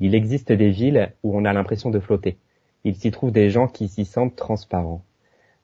[0.00, 2.36] Il existe des villes où on a l'impression de flotter.
[2.82, 5.04] Il s'y trouve des gens qui s'y sentent transparents.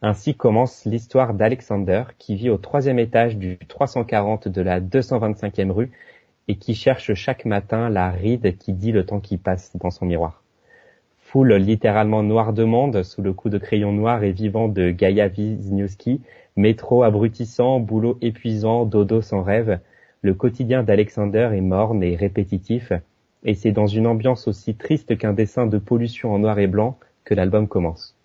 [0.02, 5.90] Ainsi commence l'histoire d'Alexander, qui vit au troisième étage du 340 de la 225e rue
[6.48, 10.06] et qui cherche chaque matin la ride qui dit le temps qui passe dans son
[10.06, 10.42] miroir.
[11.18, 15.28] foule littéralement noire de monde sous le coup de crayon noir et vivant de Gaïa
[15.28, 16.22] Wisniewski,
[16.56, 19.80] métro abrutissant, boulot épuisant, dodo sans rêve,
[20.22, 22.92] le quotidien d'Alexander est morne et répétitif,
[23.44, 26.98] et c'est dans une ambiance aussi triste qu'un dessin de pollution en noir et blanc
[27.24, 28.16] que l'album commence.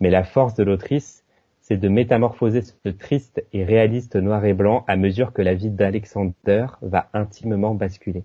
[0.00, 1.24] Mais la force de l'autrice,
[1.60, 5.70] c'est de métamorphoser ce triste et réaliste noir et blanc à mesure que la vie
[5.70, 8.24] d'Alexander va intimement basculer.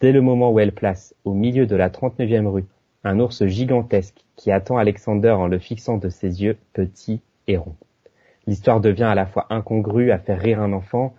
[0.00, 2.66] Dès le moment où elle place, au milieu de la 39e rue,
[3.02, 7.76] un ours gigantesque qui attend Alexander en le fixant de ses yeux petits et ronds.
[8.46, 11.14] L'histoire devient à la fois incongrue à faire rire un enfant,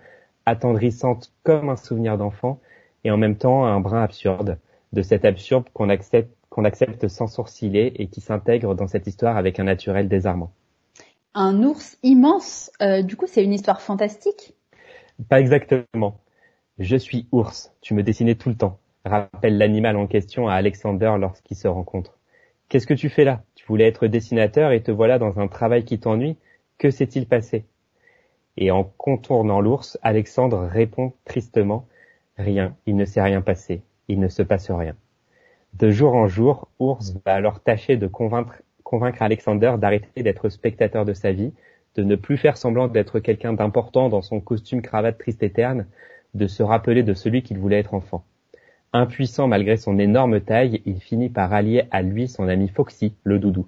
[0.46, 2.58] attendrissante comme un souvenir d'enfant,
[3.04, 4.58] et en même temps un brin absurde,
[4.92, 9.36] de cet absurde qu'on accepte, qu'on accepte sans sourciller et qui s'intègre dans cette histoire
[9.36, 10.52] avec un naturel désarmant.
[11.32, 14.54] Un ours immense, euh, du coup c'est une histoire fantastique?
[15.28, 16.18] Pas exactement.
[16.78, 21.14] Je suis ours, tu me dessinais tout le temps, rappelle l'animal en question à Alexander
[21.18, 22.18] lorsqu'ils se rencontrent.
[22.68, 23.42] Qu'est-ce que tu fais là?
[23.54, 26.36] Tu voulais être dessinateur et te voilà dans un travail qui t'ennuie?
[26.78, 27.64] Que s'est-il passé?
[28.56, 31.86] Et en contournant l'ours, Alexandre répond tristement.
[32.38, 34.96] Rien, il ne s'est rien passé, il ne se passe rien.
[35.74, 38.62] De jour en jour, Ours va alors tâcher de convaincre,
[39.22, 41.52] Alexander d'arrêter d'être spectateur de sa vie,
[41.94, 45.86] de ne plus faire semblant d'être quelqu'un d'important dans son costume cravate triste et terne,
[46.34, 48.24] de se rappeler de celui qu'il voulait être enfant.
[48.92, 53.38] Impuissant malgré son énorme taille, il finit par allier à lui son ami Foxy, le
[53.38, 53.66] doudou.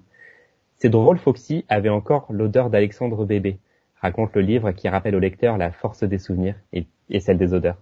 [0.75, 3.57] C'est drôle, Foxy avait encore l'odeur d'Alexandre bébé,
[4.01, 7.81] raconte le livre qui rappelle au lecteur la force des souvenirs et celle des odeurs.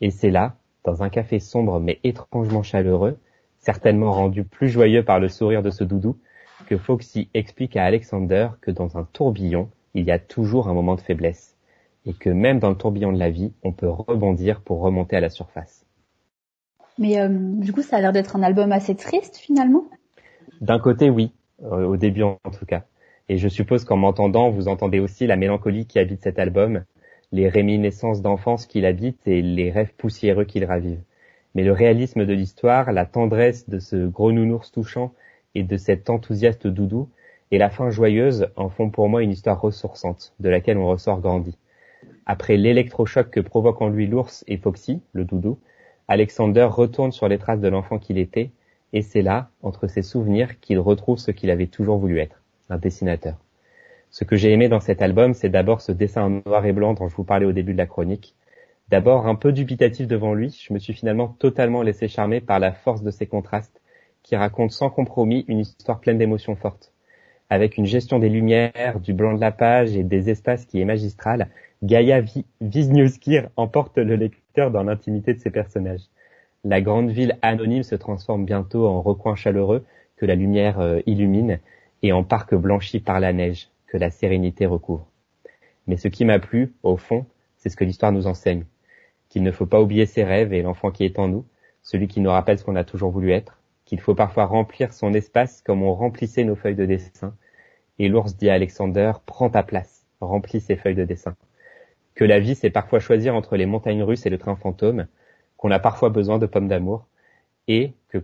[0.00, 3.18] Et c'est là, dans un café sombre mais étrangement chaleureux,
[3.58, 6.16] certainement rendu plus joyeux par le sourire de ce doudou,
[6.66, 10.94] que Foxy explique à Alexander que dans un tourbillon, il y a toujours un moment
[10.94, 11.56] de faiblesse,
[12.06, 15.20] et que même dans le tourbillon de la vie, on peut rebondir pour remonter à
[15.20, 15.84] la surface.
[16.98, 19.84] Mais euh, du coup, ça a l'air d'être un album assez triste finalement?
[20.60, 22.84] D'un côté, oui, euh, au début en tout cas.
[23.28, 26.84] Et je suppose qu'en m'entendant, vous entendez aussi la mélancolie qui habite cet album,
[27.30, 31.00] les réminiscences d'enfance qu'il habite et les rêves poussiéreux qu'il ravive.
[31.54, 35.12] Mais le réalisme de l'histoire, la tendresse de ce gros nounours touchant
[35.54, 37.08] et de cet enthousiaste doudou,
[37.50, 41.20] et la fin joyeuse en font pour moi une histoire ressourçante, de laquelle on ressort
[41.20, 41.56] grandi.
[42.26, 45.58] Après l'électrochoc que provoquent en lui l'ours et Foxy, le doudou,
[46.08, 48.50] Alexander retourne sur les traces de l'enfant qu'il était,
[48.92, 52.78] et c'est là, entre ses souvenirs, qu'il retrouve ce qu'il avait toujours voulu être, un
[52.78, 53.36] dessinateur.
[54.10, 56.94] Ce que j'ai aimé dans cet album, c'est d'abord ce dessin en noir et blanc
[56.94, 58.34] dont je vous parlais au début de la chronique.
[58.90, 62.72] D'abord un peu dubitatif devant lui, je me suis finalement totalement laissé charmer par la
[62.72, 63.82] force de ces contrastes
[64.22, 66.94] qui racontent sans compromis une histoire pleine d'émotions fortes.
[67.50, 70.86] Avec une gestion des lumières, du blanc de la page et des espaces qui est
[70.86, 71.48] magistrale,
[71.82, 72.22] Gaia
[72.62, 76.08] Wisniewski emporte le lecteur dans l'intimité de ses personnages.
[76.64, 79.84] La grande ville anonyme se transforme bientôt en recoin chaleureux
[80.16, 81.60] que la lumière euh, illumine
[82.02, 85.06] et en parc blanchi par la neige que la sérénité recouvre.
[85.86, 87.26] Mais ce qui m'a plu, au fond,
[87.58, 88.64] c'est ce que l'histoire nous enseigne.
[89.28, 91.44] Qu'il ne faut pas oublier ses rêves et l'enfant qui est en nous,
[91.82, 95.14] celui qui nous rappelle ce qu'on a toujours voulu être, qu'il faut parfois remplir son
[95.14, 97.34] espace comme on remplissait nos feuilles de dessin.
[97.98, 101.36] Et l'ours dit à Alexander, prends ta place, remplis ces feuilles de dessin.
[102.14, 105.06] Que la vie, c'est parfois choisir entre les montagnes russes et le train fantôme,
[105.56, 107.06] qu'on a parfois besoin de pommes d'amour,
[107.68, 108.18] et que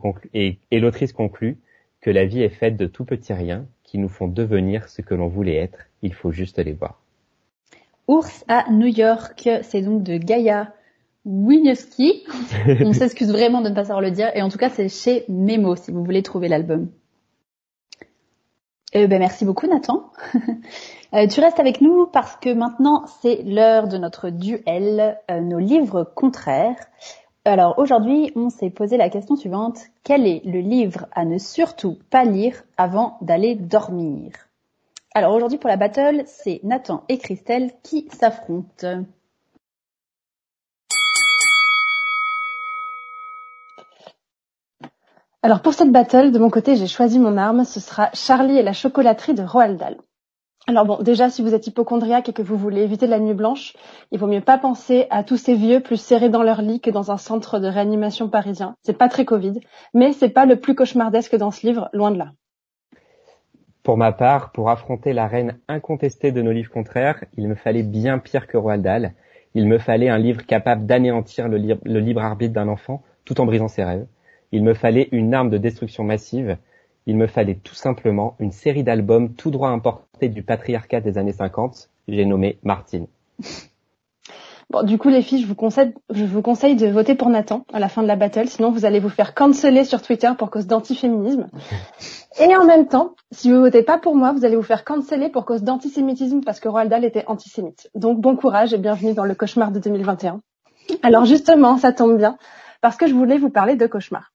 [0.73, 1.59] l'autrice conclut
[2.01, 5.15] que la vie est faite de tout petits riens qui nous font devenir ce que
[5.15, 5.79] l'on voulait être.
[6.03, 7.01] Il faut juste les voir.
[8.09, 10.75] Ours à New York, c'est donc de Gaia
[12.81, 14.31] On s'excuse vraiment de ne pas savoir le dire.
[14.35, 16.89] Et en tout cas, c'est chez Memo si vous voulez trouver l'album.
[18.97, 20.11] Eh ben, merci beaucoup Nathan.
[21.13, 25.61] Euh, tu restes avec nous parce que maintenant c'est l'heure de notre duel, euh, nos
[25.61, 26.89] livres contraires.
[27.45, 29.79] Alors aujourd'hui, on s'est posé la question suivante.
[30.03, 34.33] Quel est le livre à ne surtout pas lire avant d'aller dormir?
[35.15, 39.05] Alors aujourd'hui pour la battle, c'est Nathan et Christelle qui s'affrontent.
[45.45, 47.65] Alors pour cette battle, de mon côté, j'ai choisi mon arme.
[47.65, 49.99] Ce sera Charlie et la chocolaterie de Roald Dahl.
[50.67, 53.75] Alors bon, déjà, si vous êtes hypochondriaque et que vous voulez éviter la nuit blanche,
[54.11, 56.89] il vaut mieux pas penser à tous ces vieux plus serrés dans leur lit que
[56.89, 58.75] dans un centre de réanimation parisien.
[58.81, 59.61] C'est pas très Covid,
[59.93, 62.33] mais c'est pas le plus cauchemardesque dans ce livre, loin de là.
[63.83, 67.83] Pour ma part, pour affronter la reine incontestée de nos livres contraires, il me fallait
[67.83, 69.13] bien pire que Roald Dahl.
[69.53, 73.45] Il me fallait un livre capable d'anéantir le, le libre arbitre d'un enfant tout en
[73.45, 74.07] brisant ses rêves.
[74.55, 76.57] Il me fallait une arme de destruction massive
[77.07, 81.33] il me fallait tout simplement une série d'albums tout droit importés du patriarcat des années
[81.33, 81.91] 50.
[82.09, 83.07] J'ai nommé Martine.
[84.71, 87.67] Bon, du coup, les filles, je vous conseille, je vous conseille de voter pour Nathan
[87.75, 90.51] à la fin de la battle, sinon vous allez vous faire canceller sur Twitter pour
[90.51, 91.51] cause d'antiféminisme.
[92.41, 95.29] Et en même temps, si vous votez pas pour moi, vous allez vous faire canceller
[95.29, 97.91] pour cause d'antisémitisme parce que Roald Dahl était antisémite.
[97.95, 100.41] Donc bon courage et bienvenue dans le cauchemar de 2021.
[101.03, 102.39] Alors justement, ça tombe bien
[102.81, 104.33] parce que je voulais vous parler de cauchemar.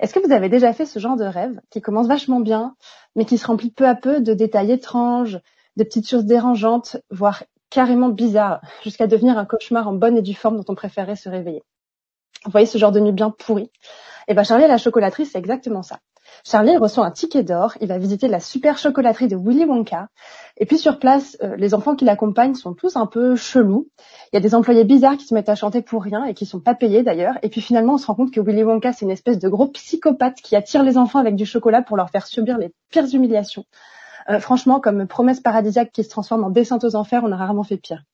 [0.00, 2.76] Est-ce que vous avez déjà fait ce genre de rêve qui commence vachement bien,
[3.16, 5.38] mais qui se remplit peu à peu de détails étranges,
[5.76, 10.34] de petites choses dérangeantes, voire carrément bizarre, jusqu'à devenir un cauchemar en bonne et due
[10.34, 11.62] forme dont on préférait se réveiller?
[12.44, 13.70] Vous voyez ce genre de nuit bien pourrie
[14.28, 15.98] Eh ben Charlie et la chocolaterie, c'est exactement ça.
[16.44, 20.08] Charlie reçoit un ticket d'or, il va visiter la super chocolaterie de Willy Wonka.
[20.56, 23.88] Et puis sur place, euh, les enfants qui l'accompagnent sont tous un peu chelous.
[24.32, 26.46] Il y a des employés bizarres qui se mettent à chanter pour rien et qui
[26.46, 27.34] sont pas payés d'ailleurs.
[27.42, 29.68] Et puis finalement, on se rend compte que Willy Wonka, c'est une espèce de gros
[29.68, 33.64] psychopathe qui attire les enfants avec du chocolat pour leur faire subir les pires humiliations.
[34.30, 37.62] Euh, franchement, comme promesse paradisiaque qui se transforme en descente aux enfers, on a rarement
[37.62, 38.04] fait pire.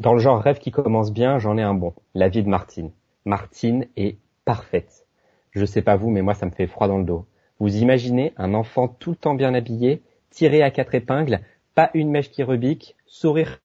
[0.00, 1.92] Dans le genre rêve qui commence bien, j'en ai un bon.
[2.14, 2.92] La vie de Martine.
[3.24, 5.04] Martine est parfaite.
[5.50, 7.26] Je sais pas vous, mais moi ça me fait froid dans le dos.
[7.58, 11.40] Vous imaginez un enfant tout le temps bien habillé, tiré à quatre épingles,
[11.74, 13.58] pas une mèche qui rebique, sourire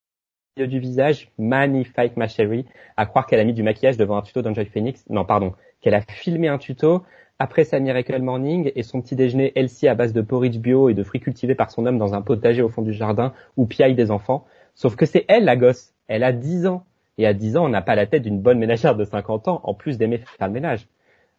[0.57, 2.65] du visage, magnifique ma chérie,
[2.97, 5.05] à croire qu'elle a mis du maquillage devant un tuto d'Enjoy Phoenix.
[5.09, 7.03] Non, pardon, qu'elle a filmé un tuto
[7.39, 10.93] après sa Miracle Morning et son petit déjeuner healthy à base de porridge bio et
[10.93, 13.95] de fruits cultivés par son homme dans un potager au fond du jardin où piaille
[13.95, 14.43] des enfants.
[14.75, 15.93] Sauf que c'est elle la gosse.
[16.09, 16.83] Elle a 10 ans.
[17.17, 19.62] Et à 10 ans, on n'a pas la tête d'une bonne ménagère de 50 ans,
[19.63, 20.88] en plus d'aimer faire le ménage.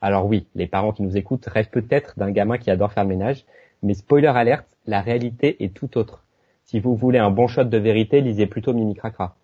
[0.01, 3.09] Alors oui, les parents qui nous écoutent rêvent peut-être d'un gamin qui adore faire le
[3.09, 3.45] ménage,
[3.83, 6.25] mais spoiler alerte, la réalité est tout autre.
[6.65, 9.37] Si vous voulez un bon shot de vérité, lisez plutôt Mimi Cracra.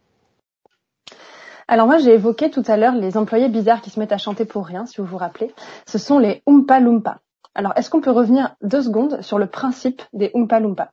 [1.68, 4.44] Alors moi, j'ai évoqué tout à l'heure les employés bizarres qui se mettent à chanter
[4.44, 5.52] pour rien, si vous vous rappelez.
[5.86, 7.20] Ce sont les Oompa Loompa.
[7.54, 10.90] Alors, est-ce qu'on peut revenir deux secondes sur le principe des Oompa Loompa?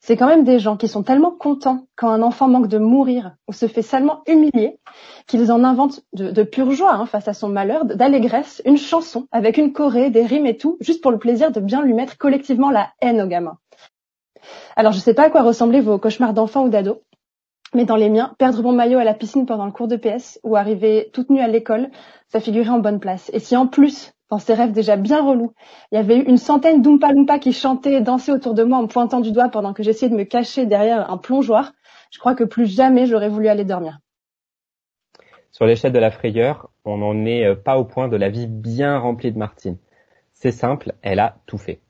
[0.00, 3.36] C'est quand même des gens qui sont tellement contents quand un enfant manque de mourir
[3.48, 4.78] ou se fait salement humilier
[5.26, 9.56] qu'ils en inventent de, pure joie hein, face à son malheur, d'allégresse, une chanson avec
[9.56, 12.70] une choré, des rimes et tout, juste pour le plaisir de bien lui mettre collectivement
[12.70, 13.58] la haine au gamin.
[14.76, 16.98] Alors, je ne sais pas à quoi ressemblaient vos cauchemars d'enfants ou d'ados,
[17.74, 20.38] mais dans les miens, perdre mon maillot à la piscine pendant le cours de PS
[20.44, 21.90] ou arriver toute nue à l'école,
[22.28, 23.30] ça figurait en bonne place.
[23.32, 25.52] Et si en plus, dans ces rêves déjà bien relous,
[25.92, 28.78] il y avait eu une centaine d'Oompa Loompa qui chantaient et dansaient autour de moi
[28.78, 31.72] en pointant du doigt pendant que j'essayais de me cacher derrière un plongeoir,
[32.10, 33.98] je crois que plus jamais j'aurais voulu aller dormir.
[35.50, 38.48] Sur l'échelle de la frayeur, on n'en est euh, pas au point de la vie
[38.48, 39.78] bien remplie de Martine.
[40.32, 41.80] C'est simple, elle a tout fait.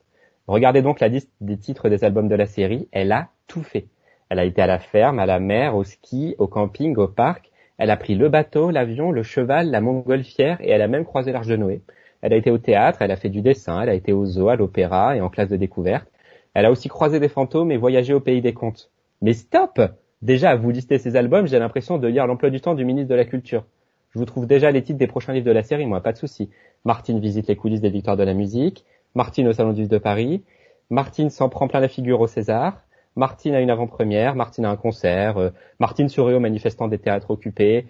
[0.47, 3.87] Regardez donc la liste des titres des albums de la série, elle a tout fait.
[4.29, 7.51] Elle a été à la ferme, à la mer, au ski, au camping, au parc.
[7.79, 11.33] Elle a pris le bateau, l'avion, le cheval, la montgolfière et elle a même croisé
[11.33, 11.83] l'Arche de Noé.
[12.25, 14.49] Elle a été au théâtre, elle a fait du dessin, elle a été au zoo,
[14.49, 16.11] à l'opéra et en classe de découverte.
[16.55, 18.91] Elle a aussi croisé des fantômes et voyagé au pays des contes.
[19.21, 19.79] Mais stop
[20.23, 23.11] Déjà, à vous lister ces albums, j'ai l'impression de lire l'emploi du temps du ministre
[23.11, 23.67] de la Culture.
[24.09, 26.17] Je vous trouve déjà les titres des prochains livres de la série, moi, pas de
[26.17, 26.49] souci.
[26.87, 30.43] Martine visite les coulisses des victoires de la musique, Martine au Salon du de Paris,
[30.89, 32.85] Martine s'en prend plein la figure au César,
[33.17, 37.31] Martine a une avant-première, Martine a un concert, euh, Martine sourit aux manifestants des théâtres
[37.31, 37.85] occupés,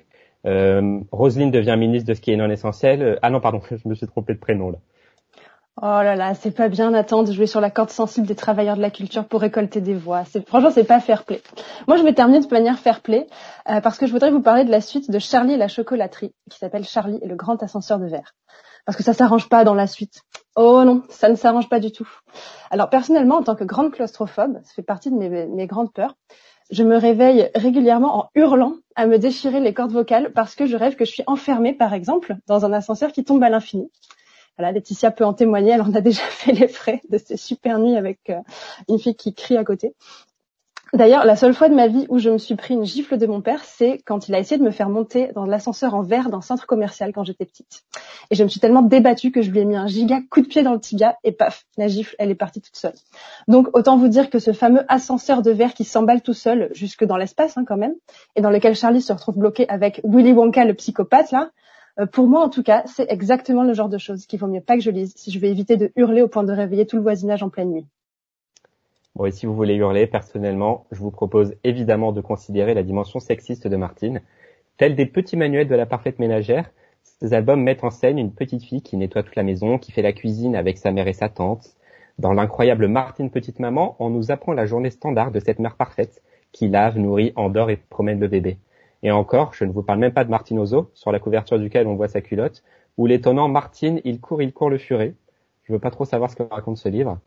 [0.47, 3.03] euh, Roselyne devient ministre de ce qui est non essentiel.
[3.03, 4.79] Euh, ah non, pardon, je me suis trompé de prénom là.
[5.83, 8.77] Oh là là, c'est pas bien Nathan de jouer sur la corde sensible des travailleurs
[8.77, 10.25] de la culture pour récolter des voix.
[10.25, 11.43] C'est franchement c'est pas fair play.
[11.89, 13.27] Moi je vais terminer de manière fair play
[13.69, 16.33] euh, parce que je voudrais vous parler de la suite de Charlie et la chocolaterie
[16.49, 18.35] qui s'appelle Charlie et le grand ascenseur de verre
[18.87, 20.23] parce que ça s'arrange pas dans la suite.
[20.57, 22.09] Oh non, ça ne s'arrange pas du tout.
[22.71, 26.15] Alors personnellement, en tant que grande claustrophobe, ça fait partie de mes, mes grandes peurs,
[26.71, 30.77] je me réveille régulièrement en hurlant à me déchirer les cordes vocales parce que je
[30.77, 33.91] rêve que je suis enfermée, par exemple, dans un ascenseur qui tombe à l'infini.
[34.57, 37.79] Voilà, Laetitia peut en témoigner, elle en a déjà fait les frais de ces super
[37.79, 38.41] nuits avec euh,
[38.89, 39.95] une fille qui crie à côté.
[40.93, 43.27] D'ailleurs, la seule fois de ma vie où je me suis pris une gifle de
[43.27, 46.31] mon père, c'est quand il a essayé de me faire monter dans l'ascenseur en verre
[46.31, 47.83] d'un centre commercial quand j'étais petite.
[48.31, 50.47] Et je me suis tellement débattue que je lui ai mis un giga coup de
[50.47, 52.95] pied dans le tibia et paf, la gifle, elle est partie toute seule.
[53.49, 57.05] Donc autant vous dire que ce fameux ascenseur de verre qui s'emballe tout seul jusque
[57.05, 57.95] dans l'espace hein, quand même,
[58.37, 61.51] et dans lequel Charlie se retrouve bloqué avec Willy Wonka le psychopathe là,
[61.99, 64.61] euh, pour moi en tout cas, c'est exactement le genre de choses qu'il vaut mieux
[64.61, 66.97] pas que je lise si je veux éviter de hurler au point de réveiller tout
[66.97, 67.87] le voisinage en pleine nuit.
[69.17, 73.21] Bon, et si vous voulez hurler, personnellement, je vous propose évidemment de considérer la dimension
[73.21, 74.21] sexiste de Martine.
[74.77, 76.69] Tel des petits manuels de la parfaite ménagère,
[77.05, 80.03] ces albums mettent en scène une petite fille qui nettoie toute la maison, qui fait
[80.03, 81.77] la cuisine avec sa mère et sa tante.
[82.19, 86.21] Dans l'incroyable Martine Petite Maman, on nous apprend la journée standard de cette mère parfaite
[86.51, 88.59] qui lave, nourrit, endort et promène le bébé.
[89.05, 91.87] Et encore, je ne vous parle même pas de Martine Ozo, sur la couverture duquel
[91.87, 92.65] on voit sa culotte,
[92.97, 95.15] ou l'étonnant Martine, il court, il court le furet.
[95.63, 97.21] Je veux pas trop savoir ce que raconte ce livre.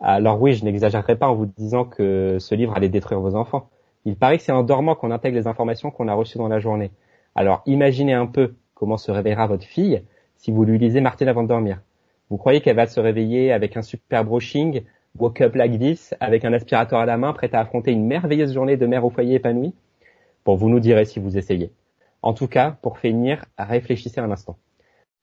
[0.00, 3.68] Alors oui, je n'exagérerai pas en vous disant que ce livre allait détruire vos enfants.
[4.06, 6.58] Il paraît que c'est en dormant qu'on intègre les informations qu'on a reçues dans la
[6.58, 6.90] journée.
[7.34, 10.02] Alors imaginez un peu comment se réveillera votre fille
[10.36, 11.82] si vous lui lisez Martine avant de dormir.
[12.30, 14.82] Vous croyez qu'elle va se réveiller avec un super brushing,
[15.18, 18.54] woke up like this, avec un aspirateur à la main, prête à affronter une merveilleuse
[18.54, 19.74] journée de mère au foyer épanouie?
[20.46, 21.72] Bon, vous nous direz si vous essayez.
[22.22, 24.56] En tout cas, pour finir, réfléchissez un instant.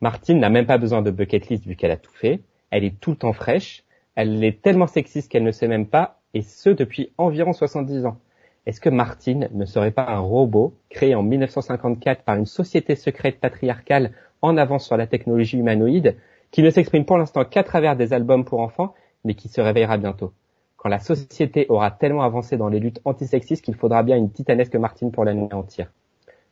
[0.02, 2.42] Martine n'a même pas besoin de bucket list vu qu'elle a tout fait.
[2.70, 3.84] Elle est tout le temps fraîche.
[4.18, 8.18] Elle est tellement sexiste qu'elle ne sait même pas, et ce depuis environ 70 ans.
[8.66, 13.40] Est-ce que Martine ne serait pas un robot créé en 1954 par une société secrète
[13.40, 16.16] patriarcale en avance sur la technologie humanoïde,
[16.50, 19.98] qui ne s'exprime pour l'instant qu'à travers des albums pour enfants, mais qui se réveillera
[19.98, 20.34] bientôt?
[20.78, 24.78] Quand la société aura tellement avancé dans les luttes antisexistes qu'il faudra bien une titanesque
[24.78, 25.92] Martine pour l'anéantir.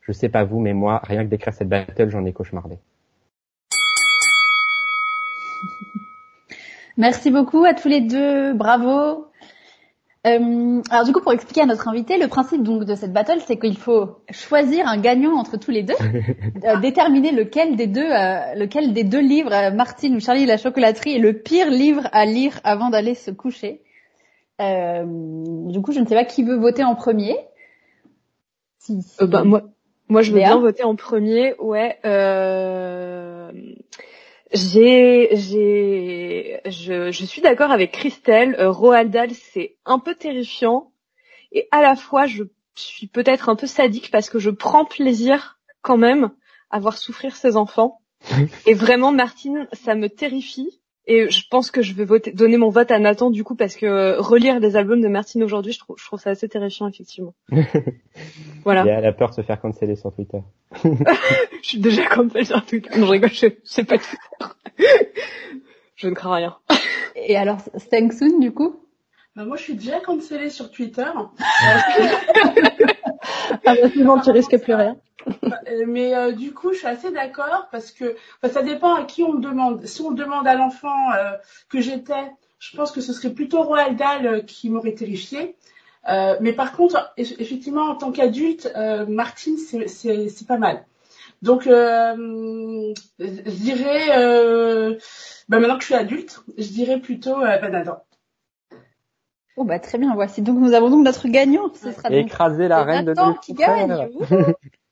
[0.01, 2.77] Je sais pas vous, mais moi, rien que d'écrire cette battle, j'en ai cauchemardé.
[6.97, 9.27] Merci beaucoup à tous les deux, bravo.
[10.25, 13.39] Euh, alors du coup, pour expliquer à notre invité, le principe donc de cette battle,
[13.45, 15.93] c'est qu'il faut choisir un gagnant entre tous les deux,
[16.63, 20.57] euh, déterminer lequel des deux, euh, lequel des deux livres, euh, Martine ou Charlie la
[20.57, 23.81] chocolaterie, est le pire livre à lire avant d'aller se coucher.
[24.59, 27.35] du coup, je ne sais pas qui veut voter en premier.
[28.79, 29.25] Si, si...
[29.27, 29.63] Bah, moi,
[30.07, 31.55] moi, je veux bien voter en premier.
[31.59, 31.99] Ouais.
[34.55, 38.55] J'ai, j'ai, je, je suis d'accord avec Christelle.
[38.57, 40.93] Euh, Roald Dahl, c'est un peu terrifiant
[41.51, 42.43] et à la fois, je
[42.75, 46.31] suis peut-être un peu sadique parce que je prends plaisir quand même
[46.69, 48.01] à voir souffrir ses enfants.
[48.65, 50.81] et vraiment, Martine, ça me terrifie.
[51.07, 53.75] Et je pense que je vais voter, donner mon vote à Nathan du coup parce
[53.75, 56.87] que euh, relire des albums de Martine aujourd'hui, je trouve, je trouve ça assez terrifiant
[56.87, 57.35] effectivement.
[58.63, 58.83] voilà.
[58.85, 60.39] Il a la peur de se faire canceller sur Twitter.
[60.83, 62.89] je suis déjà cancel sur Twitter.
[62.97, 64.17] Non, je rigole, je sais pas Twitter.
[65.95, 66.57] je ne crains rien.
[67.15, 68.81] Et alors, Stengsun du coup?
[69.35, 71.03] Bah, Moi, je suis déjà cancellée sur Twitter.
[71.03, 71.31] ah
[73.63, 74.97] bah, souvent, tu risques plus rien.
[75.67, 79.23] Euh, mais euh, du coup, je suis assez d'accord parce que ça dépend à qui
[79.23, 79.85] on demande.
[79.85, 81.31] Si on demande à l'enfant euh,
[81.69, 85.55] que j'étais, je pense que ce serait plutôt Roald Dahl qui m'aurait terrifié.
[86.07, 88.71] mais par contre, effectivement, en tant qu'adulte,
[89.07, 90.85] Martine, c'est pas mal.
[91.41, 94.97] Donc, je dirais,
[95.49, 98.01] bah, maintenant que je suis adulte, je dirais plutôt Banador.
[99.57, 101.71] Oh bah très bien, voici donc nous avons donc notre gagnant.
[101.75, 104.09] Ce sera Écraser la reine de qui gagne.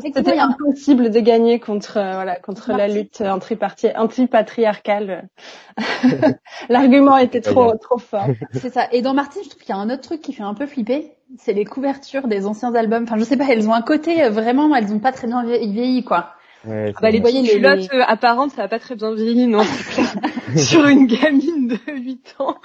[0.00, 5.28] C'était impossible de gagner contre euh, voilà contre la lutte anti-patriarcale.
[6.68, 8.26] L'argument était trop trop fort.
[8.52, 8.88] C'est ça.
[8.92, 10.66] Et dans Martine, je trouve qu'il y a un autre truc qui fait un peu
[10.66, 13.04] flipper, c'est les couvertures des anciens albums.
[13.04, 15.44] Enfin, je sais pas, elles ont un côté euh, vraiment, elles ont pas très bien
[15.44, 16.34] vieilli quoi.
[16.66, 19.62] Ouais, bah, les voyez les culottes euh, apparentes, ça a pas très bien vieilli, non
[20.56, 22.56] Sur une gamine de 8 ans.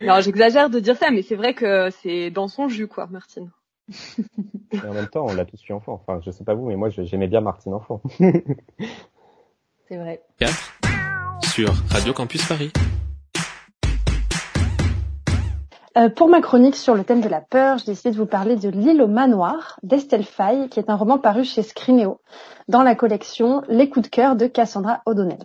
[0.00, 3.50] Non, j'exagère de dire ça, mais c'est vrai que c'est dans son jus, quoi, Martine.
[4.72, 5.94] Et en même temps, on l'a tous eu enfant.
[5.94, 8.00] Enfin, je sais pas vous, mais moi, j'aimais bien Martine enfant.
[9.88, 10.22] C'est vrai.
[10.38, 10.78] 4
[11.42, 12.72] sur Radio Campus Paris.
[15.96, 18.56] Euh, pour ma chronique sur le thème de la peur, j'ai décidé de vous parler
[18.56, 22.20] de L'île au manoir d'Estelle Faye, qui est un roman paru chez Scrinéo
[22.68, 25.38] dans la collection Les coups de cœur de Cassandra O'Donnell.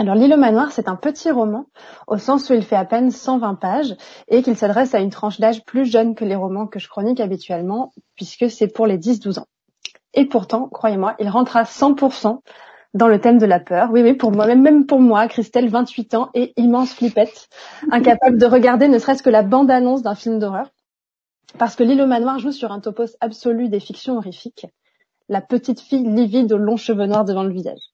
[0.00, 1.66] Alors L'île au manoir, c'est un petit roman
[2.06, 3.94] au sens où il fait à peine 120 pages
[4.28, 7.20] et qu'il s'adresse à une tranche d'âge plus jeune que les romans que je chronique
[7.20, 9.46] habituellement puisque c'est pour les 10-12 ans.
[10.14, 12.38] Et pourtant, croyez-moi, il rentre à 100%
[12.94, 13.90] dans le thème de la peur.
[13.92, 17.50] Oui, oui, pour moi, même pour moi, Christelle, 28 ans et immense flippette,
[17.90, 20.70] incapable de regarder ne serait-ce que la bande-annonce d'un film d'horreur.
[21.58, 24.64] Parce que L'île au manoir joue sur un topos absolu des fictions horrifiques.
[25.28, 27.89] La petite fille livide aux longs cheveux noirs devant le visage.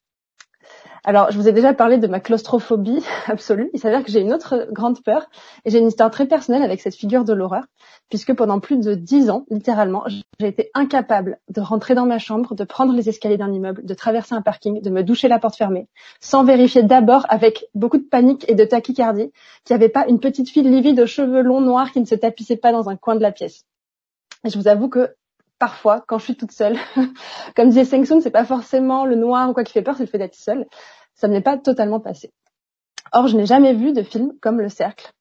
[1.08, 3.70] Alors, je vous ai déjà parlé de ma claustrophobie absolue.
[3.72, 5.30] Il s'avère que j'ai une autre grande peur
[5.64, 7.62] et j'ai une histoire très personnelle avec cette figure de l'horreur,
[8.08, 10.02] puisque pendant plus de dix ans, littéralement,
[10.40, 13.94] j'ai été incapable de rentrer dans ma chambre, de prendre les escaliers d'un immeuble, de
[13.94, 15.86] traverser un parking, de me doucher la porte fermée,
[16.20, 19.30] sans vérifier d'abord avec beaucoup de panique et de tachycardie
[19.64, 22.16] qu'il n'y avait pas une petite fille livide aux cheveux longs noirs qui ne se
[22.16, 23.64] tapissait pas dans un coin de la pièce.
[24.44, 25.14] Et je vous avoue que
[25.58, 26.76] parfois, quand je suis toute seule,
[27.56, 30.04] comme disait Seng Sung, c'est pas forcément le noir ou quoi qui fait peur, c'est
[30.04, 30.66] le fait d'être seule
[31.16, 32.30] ça ne m'est pas totalement passé.
[33.12, 35.12] Or, je n'ai jamais vu de film comme Le Cercle,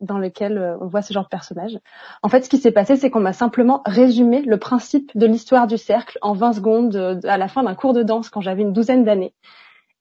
[0.00, 1.78] dans lequel euh, on voit ce genre de personnage.
[2.22, 5.66] En fait, ce qui s'est passé, c'est qu'on m'a simplement résumé le principe de l'histoire
[5.66, 8.62] du cercle en 20 secondes euh, à la fin d'un cours de danse quand j'avais
[8.62, 9.34] une douzaine d'années.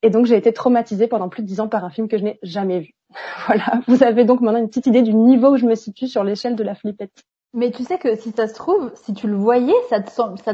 [0.03, 2.23] Et donc, j'ai été traumatisée pendant plus de dix ans par un film que je
[2.23, 2.93] n'ai jamais vu.
[3.45, 6.23] voilà, vous avez donc maintenant une petite idée du niveau où je me situe sur
[6.23, 7.23] l'échelle de la flippette.
[7.53, 10.53] Mais tu sais que si ça se trouve, si tu le voyais, ça te ça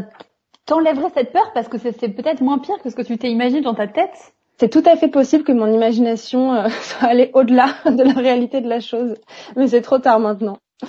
[0.66, 3.62] t'enlèverait cette peur parce que c'est peut-être moins pire que ce que tu t'es imaginé
[3.62, 7.76] dans ta tête c'est tout à fait possible que mon imagination euh, soit allée au-delà
[7.86, 9.16] de la réalité de la chose,
[9.56, 10.58] mais c'est trop tard maintenant.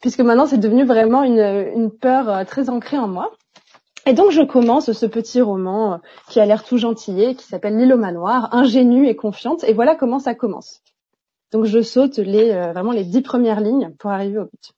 [0.00, 3.32] puisque maintenant c'est devenu vraiment une, peur euh, très ancrée en moi.
[4.04, 5.96] Et donc je commence ce petit roman euh,
[6.28, 9.64] qui a l'air tout gentillet, qui s'appelle L'île au manoir, ingénue et confiante.
[9.64, 10.82] Et voilà comment ça commence.
[11.52, 14.74] Donc je saute les vraiment les dix premières lignes pour arriver au but.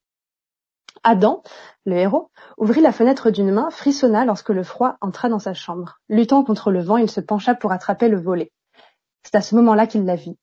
[1.02, 1.42] Adam,
[1.86, 5.98] le héros, ouvrit la fenêtre d'une main, frissonna lorsque le froid entra dans sa chambre.
[6.08, 8.52] Luttant contre le vent, il se pencha pour attraper le volet.
[9.22, 10.38] C'est à ce moment-là qu'il la vit.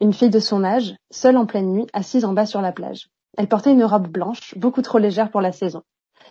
[0.00, 3.08] Une fille de son âge, seule en pleine nuit, assise en bas sur la plage.
[3.36, 5.82] Elle portait une robe blanche, beaucoup trop légère pour la saison.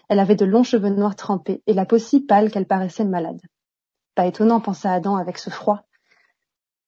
[0.07, 3.41] Elle avait de longs cheveux noirs trempés et la peau si pâle qu'elle paraissait malade.
[4.15, 5.83] Pas étonnant, pensa Adam avec ce froid.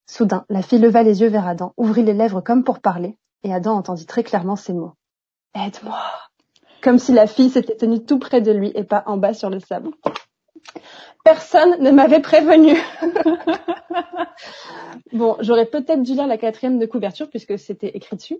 [0.05, 3.53] Soudain, la fille leva les yeux vers Adam, ouvrit les lèvres comme pour parler, et
[3.53, 4.93] Adam entendit très clairement ces mots.
[5.53, 5.99] Aide-moi.
[6.81, 9.49] Comme si la fille s'était tenue tout près de lui et pas en bas sur
[9.49, 9.89] le sable.
[11.23, 12.77] Personne ne m'avait prévenu.
[15.13, 18.39] bon, j'aurais peut-être dû lire la quatrième de couverture puisque c'était écrit dessus,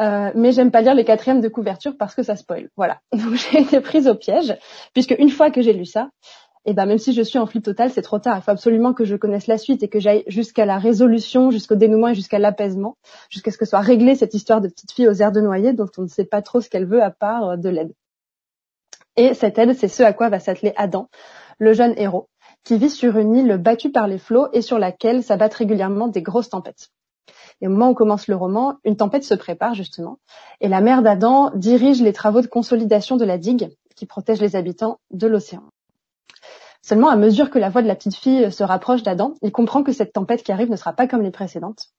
[0.00, 2.68] euh, mais j'aime pas lire les quatrièmes de couverture parce que ça spoil.
[2.76, 3.00] Voilà.
[3.12, 4.56] Donc j'ai été prise au piège
[4.92, 6.10] puisque une fois que j'ai lu ça,
[6.66, 8.36] et eh ben même si je suis en flip total, c'est trop tard.
[8.36, 11.74] Il faut absolument que je connaisse la suite et que j'aille jusqu'à la résolution, jusqu'au
[11.74, 12.98] dénouement et jusqu'à l'apaisement,
[13.30, 15.88] jusqu'à ce que soit réglée cette histoire de petite fille aux airs de noyer dont
[15.96, 17.94] on ne sait pas trop ce qu'elle veut à part euh, de l'aide.
[19.16, 21.08] Et cette aide, c'est ce à quoi va s'atteler Adam,
[21.58, 22.28] le jeune héros,
[22.62, 26.20] qui vit sur une île battue par les flots et sur laquelle s'abattent régulièrement des
[26.20, 26.90] grosses tempêtes.
[27.62, 30.18] Et au moment où commence le roman, une tempête se prépare justement,
[30.60, 34.56] et la mère d'Adam dirige les travaux de consolidation de la digue qui protège les
[34.56, 35.62] habitants de l'océan.
[36.82, 39.82] Seulement, à mesure que la voix de la petite fille se rapproche d'Adam, il comprend
[39.82, 41.90] que cette tempête qui arrive ne sera pas comme les précédentes.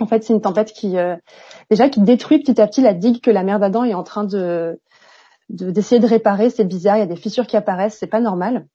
[0.00, 1.16] En fait, c'est une tempête qui, euh,
[1.70, 4.24] déjà, qui détruit petit à petit la digue que la mère d'Adam est en train
[4.24, 4.80] de
[5.48, 6.48] d'essayer de, réparer.
[6.48, 8.66] C'est bizarre, il y a des fissures qui apparaissent, c'est pas normal.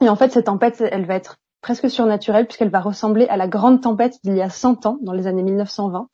[0.00, 3.48] Et en fait, cette tempête, elle va être presque surnaturelle puisqu'elle va ressembler à la
[3.48, 6.08] grande tempête d'il y a 100 ans, dans les années 1920,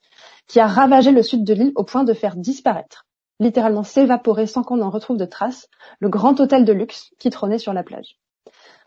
[0.47, 3.07] qui a ravagé le sud de l'île au point de faire disparaître,
[3.41, 5.69] littéralement s'évaporer sans qu'on en retrouve de traces,
[6.01, 8.19] le grand hôtel de luxe qui trônait sur la plage.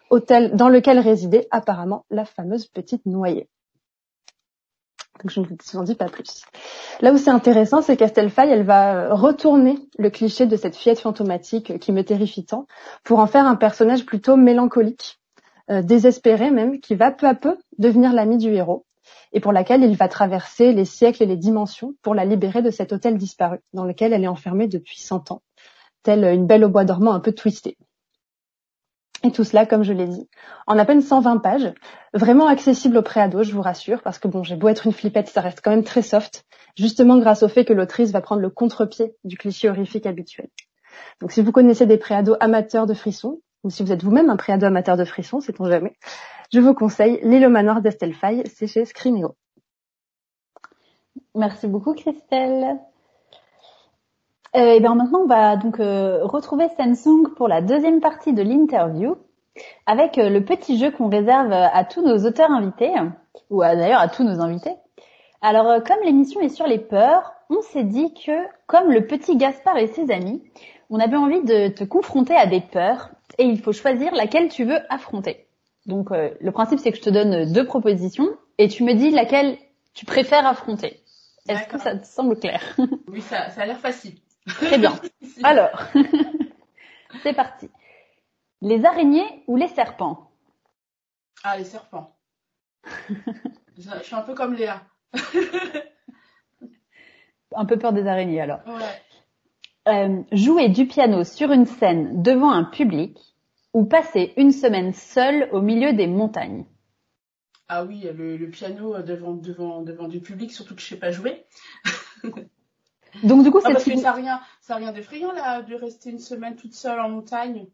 [0.10, 3.50] Hôtel dans lequel résidait apparemment la fameuse petite noyée.
[5.22, 6.44] Donc je ne vous en dis pas plus.
[7.02, 11.00] Là où c'est intéressant, c'est qu'Estelle Faye, elle va retourner le cliché de cette fillette
[11.00, 12.68] fantomatique qui me terrifie tant,
[13.04, 15.20] pour en faire un personnage plutôt mélancolique,
[15.70, 18.86] euh, désespéré même, qui va peu à peu devenir l'ami du héros,
[19.34, 22.72] et pour laquelle il va traverser les siècles et les dimensions pour la libérer de
[22.72, 25.42] cet hôtel disparu, dans lequel elle est enfermée depuis 100 ans,
[26.04, 27.78] telle une belle au bois dormant un peu twistée.
[29.28, 30.30] Et tout cela, comme je l'ai dit,
[30.66, 31.74] en à peine 120 pages,
[32.14, 35.28] vraiment accessible au préado, je vous rassure, parce que bon, j'ai beau être une flippette,
[35.28, 38.50] ça reste quand même très soft, justement grâce au fait que l'autrice va prendre le
[38.50, 40.48] contre-pied du cliché horrifique habituel.
[41.22, 44.38] Donc si vous connaissez des préados amateurs de frissons, ou si vous êtes vous-même un
[44.38, 45.96] préado amateur de frissons, sait-on jamais,
[46.54, 49.36] je vous conseille L'île au manoir d'Estelle Faye, c'est chez Scrimeo.
[51.36, 52.78] Merci beaucoup Christelle.
[54.58, 58.42] Euh, et bien maintenant, on va donc euh, retrouver Samsung pour la deuxième partie de
[58.42, 59.16] l'interview
[59.86, 62.92] avec euh, le petit jeu qu'on réserve à tous nos auteurs invités,
[63.52, 64.74] ou d'ailleurs à tous nos invités.
[65.42, 68.32] Alors, comme l'émission est sur les peurs, on s'est dit que,
[68.66, 70.42] comme le petit Gaspard et ses amis,
[70.90, 74.64] on avait envie de te confronter à des peurs et il faut choisir laquelle tu
[74.64, 75.46] veux affronter.
[75.86, 78.28] Donc, le principe, c'est que je te donne deux propositions
[78.58, 79.58] et tu me dis laquelle
[79.94, 81.00] tu préfères affronter.
[81.48, 82.62] Est-ce que ça te semble clair?
[83.08, 84.16] Oui, ça, ça a l'air facile.
[84.48, 85.00] Très bien.
[85.44, 85.70] Alors,
[87.24, 87.70] c'est parti.
[88.62, 90.32] Les araignées ou les serpents?
[91.44, 92.16] Ah, les serpents.
[93.78, 94.82] je suis un peu comme Léa.
[97.56, 98.60] un peu peur des araignées alors.
[98.68, 99.02] Ouais.
[99.88, 103.18] Euh, jouer du piano sur une scène devant un public
[103.74, 106.66] ou passer une semaine seule au milieu des montagnes?
[107.70, 111.46] Ah oui, le, piano devant, devant, devant du public, surtout que je sais pas jouer.
[113.24, 116.20] Donc du coup, c'est parce que ça rien, ça rien d'effrayant là, de rester une
[116.20, 117.68] semaine toute seule en montagne?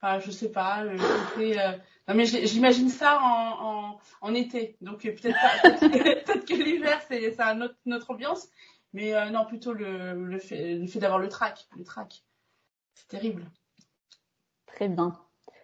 [0.00, 0.84] Enfin, je sais pas.
[0.84, 0.96] Euh,
[1.38, 1.72] euh,
[2.08, 4.76] Non mais j'imagine ça en, en, en, été.
[4.80, 5.36] Donc euh, peut-être
[5.80, 8.48] peut-être que l'hiver c'est c'est un autre, notre ambiance.
[8.94, 12.22] Mais non, plutôt le, le fait, le fait d'avoir le trac, le trac.
[12.94, 13.44] C'est terrible.
[14.66, 15.18] Très bien.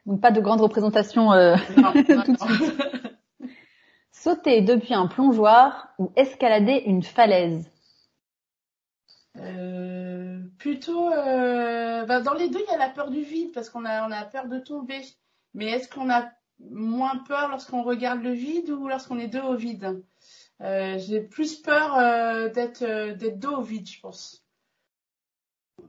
[0.07, 1.57] Donc pas de grande représentation euh,
[2.25, 2.75] tout de suite.
[4.11, 7.71] Sauter depuis un plongeoir ou escalader une falaise?
[9.37, 13.69] Euh, plutôt, euh, bah, dans les deux, il y a la peur du vide parce
[13.69, 15.01] qu'on a, on a peur de tomber.
[15.55, 16.31] Mais est-ce qu'on a
[16.71, 20.03] moins peur lorsqu'on regarde le vide ou lorsqu'on est deux au vide?
[20.63, 24.45] Euh, J'ai plus peur euh, d'être euh, d'être dos au vide, je pense.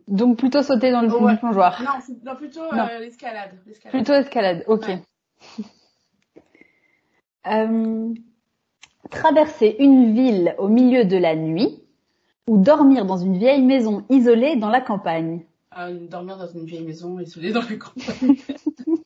[0.08, 1.82] Donc plutôt sauter dans le fond du plongeoir.
[1.82, 2.64] Non, non plutôt
[3.00, 3.52] l'escalade.
[3.90, 4.86] Plutôt escalade, ok.
[9.12, 11.85] traverser une ville au milieu de la nuit
[12.48, 15.46] ou dormir dans une vieille maison isolée dans la campagne
[16.10, 18.38] Dormir dans une vieille maison isolée dans la campagne.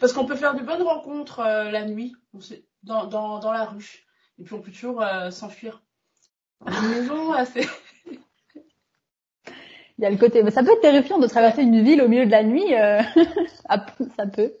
[0.00, 2.14] Parce qu'on peut faire de bonnes rencontres euh, la nuit,
[2.84, 4.06] dans, dans, dans, la rue.
[4.38, 5.82] Et puis on peut toujours euh, s'enfuir.
[6.64, 7.66] Une maison, assez.
[8.06, 12.08] Il y a le côté, mais ça peut être terrifiant de traverser une ville au
[12.08, 12.74] milieu de la nuit.
[12.74, 13.02] Euh...
[14.16, 14.54] ça peut.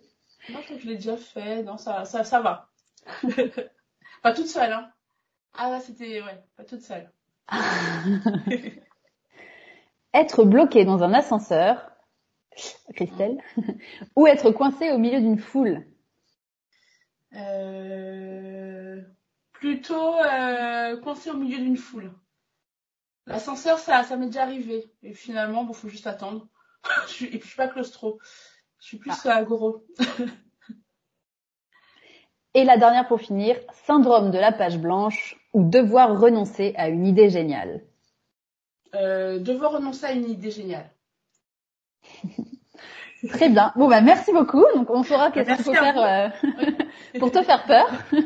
[0.46, 1.62] Que je l'ai déjà fait.
[1.62, 2.68] Non, ça, ça, ça va.
[4.22, 4.90] pas toute seule, hein.
[5.54, 7.10] Ah là, c'était, ouais, pas toute seule.
[10.14, 11.90] être bloqué dans un ascenseur,
[12.94, 13.42] Christelle,
[14.16, 15.86] ou être coincé au milieu d'une foule.
[17.34, 19.00] Euh...
[19.52, 22.12] Plutôt euh, coincé au milieu d'une foule.
[23.26, 24.90] L'ascenseur, ça, ça m'est déjà arrivé.
[25.02, 26.48] Et finalement, bon, faut juste attendre.
[27.20, 28.18] et puis, je suis pas claustro.
[28.80, 29.44] Je suis plus ah.
[32.54, 37.06] et la dernière pour finir, syndrome de la page blanche ou devoir renoncer à une
[37.06, 37.82] idée géniale.
[38.94, 40.90] Euh, devoir renoncer à une idée géniale.
[43.28, 43.72] Très bien.
[43.76, 44.64] Bon bah merci beaucoup.
[44.74, 46.28] Donc on saura qu'est-ce qu'il faut faire euh,
[47.18, 47.86] pour te faire peur.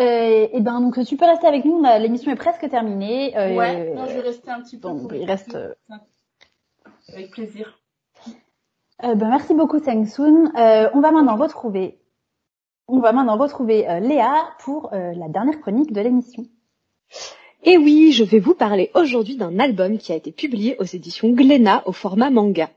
[0.00, 1.82] Euh, et ben donc tu peux rester avec nous.
[1.82, 3.36] L'émission est presque terminée.
[3.36, 3.94] Euh, ouais.
[3.94, 4.88] Non, je vais rester un petit peu.
[4.88, 5.56] Bon, il reste.
[5.56, 5.74] Euh,
[7.08, 7.80] avec plaisir.
[9.02, 10.52] ben merci beaucoup Seng Soon.
[10.54, 11.98] on va maintenant retrouver.
[12.88, 14.32] On va maintenant retrouver Léa
[14.64, 16.46] pour la dernière chronique de l'émission.
[17.62, 21.28] Et oui, je vais vous parler aujourd'hui d'un album qui a été publié aux éditions
[21.30, 22.70] Glénat au format manga.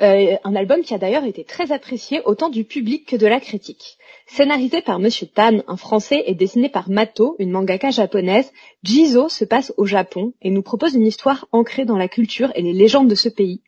[0.00, 3.38] Euh, un album qui a d'ailleurs été très apprécié autant du public que de la
[3.38, 3.98] critique.
[4.26, 8.50] Scénarisé par Monsieur Tan, un Français, et dessiné par Mato, une mangaka japonaise,
[8.82, 12.62] Jizo se passe au Japon et nous propose une histoire ancrée dans la culture et
[12.62, 13.60] les légendes de ce pays,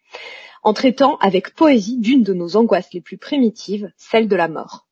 [0.63, 4.87] en traitant avec poésie d'une de nos angoisses les plus primitives, celle de la mort.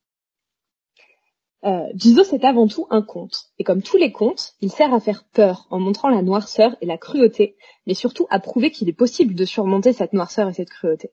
[1.64, 3.50] Euh, Jizo, c'est avant tout un conte.
[3.58, 6.86] Et comme tous les contes, il sert à faire peur en montrant la noirceur et
[6.86, 7.56] la cruauté,
[7.86, 11.10] mais surtout à prouver qu'il est possible de surmonter cette noirceur et cette cruauté.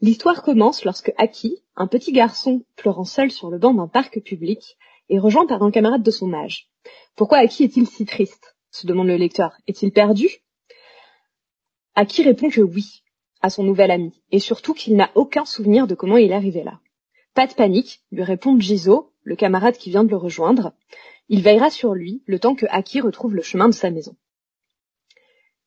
[0.00, 4.76] L'histoire commence lorsque Aki, un petit garçon pleurant seul sur le banc d'un parc public,
[5.08, 6.68] est rejoint par un camarade de son âge.
[7.16, 8.56] Pourquoi Aki est-il si triste?
[8.70, 9.52] se demande le lecteur.
[9.68, 10.28] Est-il perdu?
[11.94, 13.04] Aki répond que oui,
[13.40, 16.64] à son nouvel ami, et surtout qu'il n'a aucun souvenir de comment il est arrivé
[16.64, 16.80] là.
[17.34, 20.72] Pas de panique, lui répond Jizo, le camarade qui vient de le rejoindre.
[21.28, 24.14] Il veillera sur lui le temps que Aki retrouve le chemin de sa maison.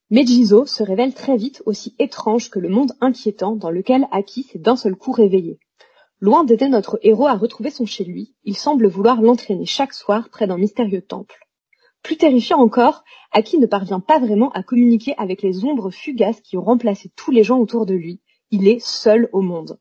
[0.10, 4.43] Mais Jizo se révèle très vite aussi étrange que le monde inquiétant dans lequel Aki
[4.43, 5.60] s'est d'un seul coup réveillé.
[6.20, 10.30] Loin d'aider notre héros à retrouver son chez lui, il semble vouloir l'entraîner chaque soir
[10.30, 11.47] près d'un mystérieux temple.
[12.03, 13.03] Plus terrifiant encore,
[13.34, 17.32] Aki ne parvient pas vraiment à communiquer avec les ombres fugaces qui ont remplacé tous
[17.32, 18.22] les gens autour de lui.
[18.49, 19.78] Il est seul au monde.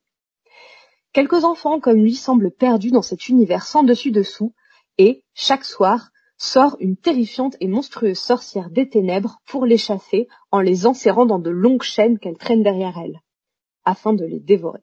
[1.17, 4.53] Quelques enfants comme lui semblent perdus dans cet univers sans dessus-dessous,
[4.99, 10.61] et, chaque soir, sort une terrifiante et monstrueuse sorcière des ténèbres pour les chasser en
[10.61, 13.23] les enserrant dans de longues chaînes qu'elle traîne derrière elle,
[13.87, 14.83] afin de les dévorer.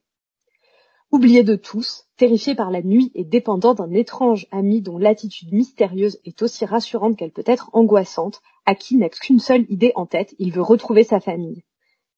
[1.12, 6.20] Oublié de tous, terrifié par la nuit et dépendant d'un étrange ami dont l'attitude mystérieuse
[6.26, 10.34] est aussi rassurante qu'elle peut être angoissante, à qui n'a qu'une seule idée en tête,
[10.40, 11.64] il veut retrouver sa famille.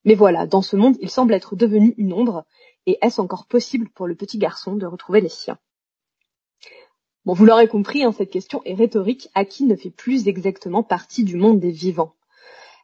[0.05, 2.45] Mais voilà, dans ce monde, il semble être devenu une ombre,
[2.85, 5.57] et est-ce encore possible pour le petit garçon de retrouver les siens?
[7.25, 9.29] Bon, vous l'aurez compris, hein, cette question est rhétorique.
[9.33, 12.13] Aki ne fait plus exactement partie du monde des vivants.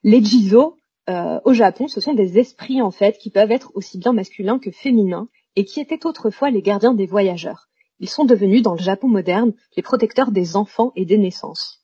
[0.03, 0.77] Les Jizo,
[1.09, 4.57] euh, au Japon, ce sont des esprits en fait qui peuvent être aussi bien masculins
[4.57, 7.67] que féminins et qui étaient autrefois les gardiens des voyageurs.
[7.99, 11.81] Ils sont devenus, dans le Japon moderne, les protecteurs des enfants et des naissances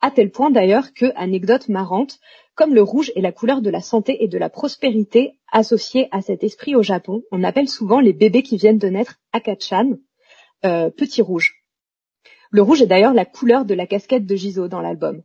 [0.00, 2.18] à tel point d'ailleurs que, anecdote marrante,
[2.56, 6.22] comme le rouge est la couleur de la santé et de la prospérité associée à
[6.22, 9.98] cet esprit au Japon, on appelle souvent les bébés qui viennent de naître Akachan,
[10.64, 11.62] euh, petit rouge.
[12.50, 15.22] Le rouge est d'ailleurs la couleur de la casquette de Gizo dans l'album.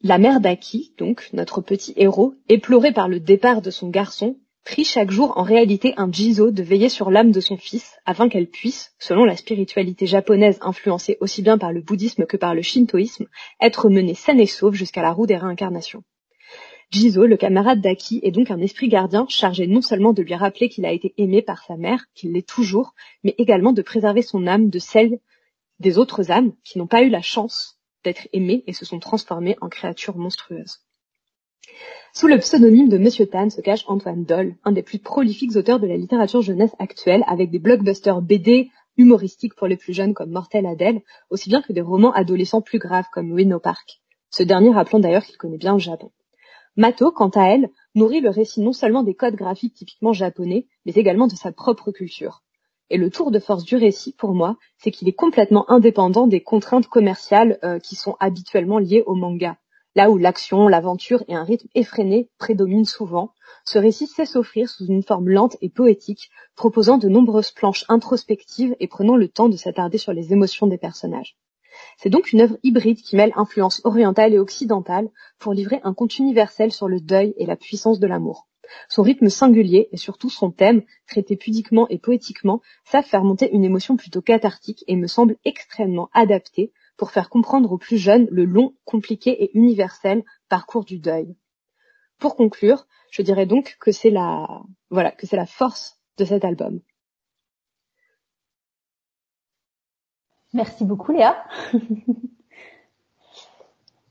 [0.00, 4.84] La mère d'Aki, donc notre petit héros, éploré par le départ de son garçon, prie
[4.84, 8.48] chaque jour en réalité un jizo de veiller sur l'âme de son fils afin qu'elle
[8.48, 13.26] puisse, selon la spiritualité japonaise influencée aussi bien par le bouddhisme que par le shintoïsme,
[13.60, 16.04] être menée saine et sauve jusqu'à la roue des réincarnations.
[16.90, 20.68] Jizo, le camarade d'Aki, est donc un esprit gardien chargé non seulement de lui rappeler
[20.68, 22.94] qu'il a été aimé par sa mère, qu'il l'est toujours,
[23.24, 25.18] mais également de préserver son âme de celle
[25.80, 29.56] des autres âmes qui n'ont pas eu la chance d'être aimées et se sont transformées
[29.60, 30.80] en créatures monstrueuses.
[32.14, 35.80] Sous le pseudonyme de Monsieur Tan se cache Antoine Doll, un des plus prolifiques auteurs
[35.80, 40.30] de la littérature jeunesse actuelle, avec des blockbusters BD humoristiques pour les plus jeunes comme
[40.30, 41.00] Mortel Adèle,
[41.30, 44.00] aussi bien que des romans adolescents plus graves comme Winnow Park.
[44.30, 46.10] Ce dernier rappelant d'ailleurs qu'il connaît bien le Japon.
[46.76, 50.92] Mato, quant à elle, nourrit le récit non seulement des codes graphiques typiquement japonais, mais
[50.92, 52.42] également de sa propre culture.
[52.88, 56.42] Et le tour de force du récit, pour moi, c'est qu'il est complètement indépendant des
[56.42, 59.56] contraintes commerciales euh, qui sont habituellement liées au manga.
[59.94, 63.34] Là où l'action, l'aventure et un rythme effréné prédominent souvent,
[63.66, 68.74] ce récit sait s'offrir sous une forme lente et poétique, proposant de nombreuses planches introspectives
[68.80, 71.36] et prenant le temps de s'attarder sur les émotions des personnages.
[71.98, 76.18] C'est donc une œuvre hybride qui mêle influences orientales et occidentales pour livrer un conte
[76.18, 78.48] universel sur le deuil et la puissance de l'amour.
[78.88, 83.64] Son rythme singulier et surtout son thème, traité pudiquement et poétiquement, savent faire monter une
[83.64, 88.44] émotion plutôt cathartique et me semble extrêmement adapté pour faire comprendre aux plus jeunes le
[88.44, 91.36] long, compliqué et universel parcours du deuil.
[92.18, 96.44] Pour conclure, je dirais donc que c'est la, voilà, que c'est la force de cet
[96.44, 96.80] album.
[100.52, 101.44] Merci beaucoup Léa.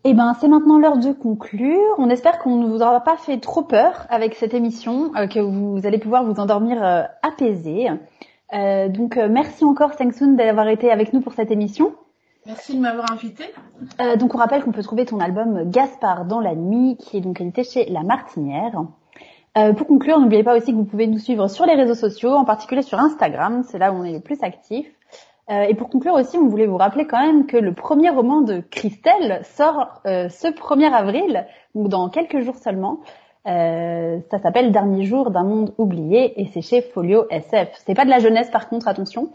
[0.04, 1.94] Eh ben, c'est maintenant l'heure de conclure.
[2.00, 5.40] On espère qu'on ne vous aura pas fait trop peur avec cette émission, euh, que
[5.40, 7.88] vous allez pouvoir vous endormir euh, apaisé.
[8.52, 11.94] Euh, donc, merci encore Sengsun d'avoir été avec nous pour cette émission.
[12.46, 13.46] Merci de m'avoir invité.
[14.18, 17.40] donc, on rappelle qu'on peut trouver ton album Gaspard dans la nuit, qui est donc
[17.40, 18.84] édité chez La Martinière.
[19.54, 22.46] pour conclure, n'oubliez pas aussi que vous pouvez nous suivre sur les réseaux sociaux, en
[22.46, 24.88] particulier sur Instagram, c'est là où on est le plus actif.
[25.52, 28.42] Euh, et pour conclure aussi, on voulait vous rappeler quand même que le premier roman
[28.42, 33.00] de Christelle sort euh, ce 1er avril, donc dans quelques jours seulement.
[33.48, 37.70] Euh, ça s'appelle Dernier jour d'un monde oublié et c'est chez Folio SF.
[37.86, 39.30] C'est pas de la jeunesse par contre, attention,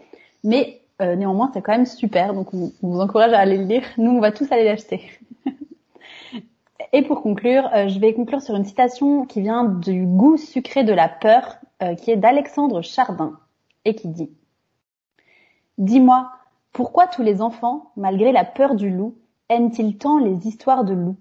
[0.44, 3.82] mais néanmoins c'est quand même super, donc on, vous encourage à aller le lire.
[3.98, 5.02] Nous, on va tous aller l'acheter.
[6.92, 10.92] et pour conclure, je vais conclure sur une citation qui vient du goût sucré de
[10.92, 11.56] la peur,
[11.98, 13.38] qui est d'Alexandre Chardin
[13.84, 14.30] et qui dit
[15.78, 16.30] Dis-moi,
[16.72, 19.16] pourquoi tous les enfants, malgré la peur du loup,
[19.48, 21.16] aiment-ils tant les histoires de loups?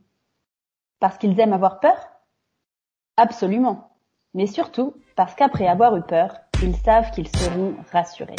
[0.99, 1.95] Parce qu'ils aiment avoir peur?
[3.17, 3.91] Absolument.
[4.33, 8.35] Mais surtout parce qu'après avoir eu peur, ils savent qu'ils seront rassurés.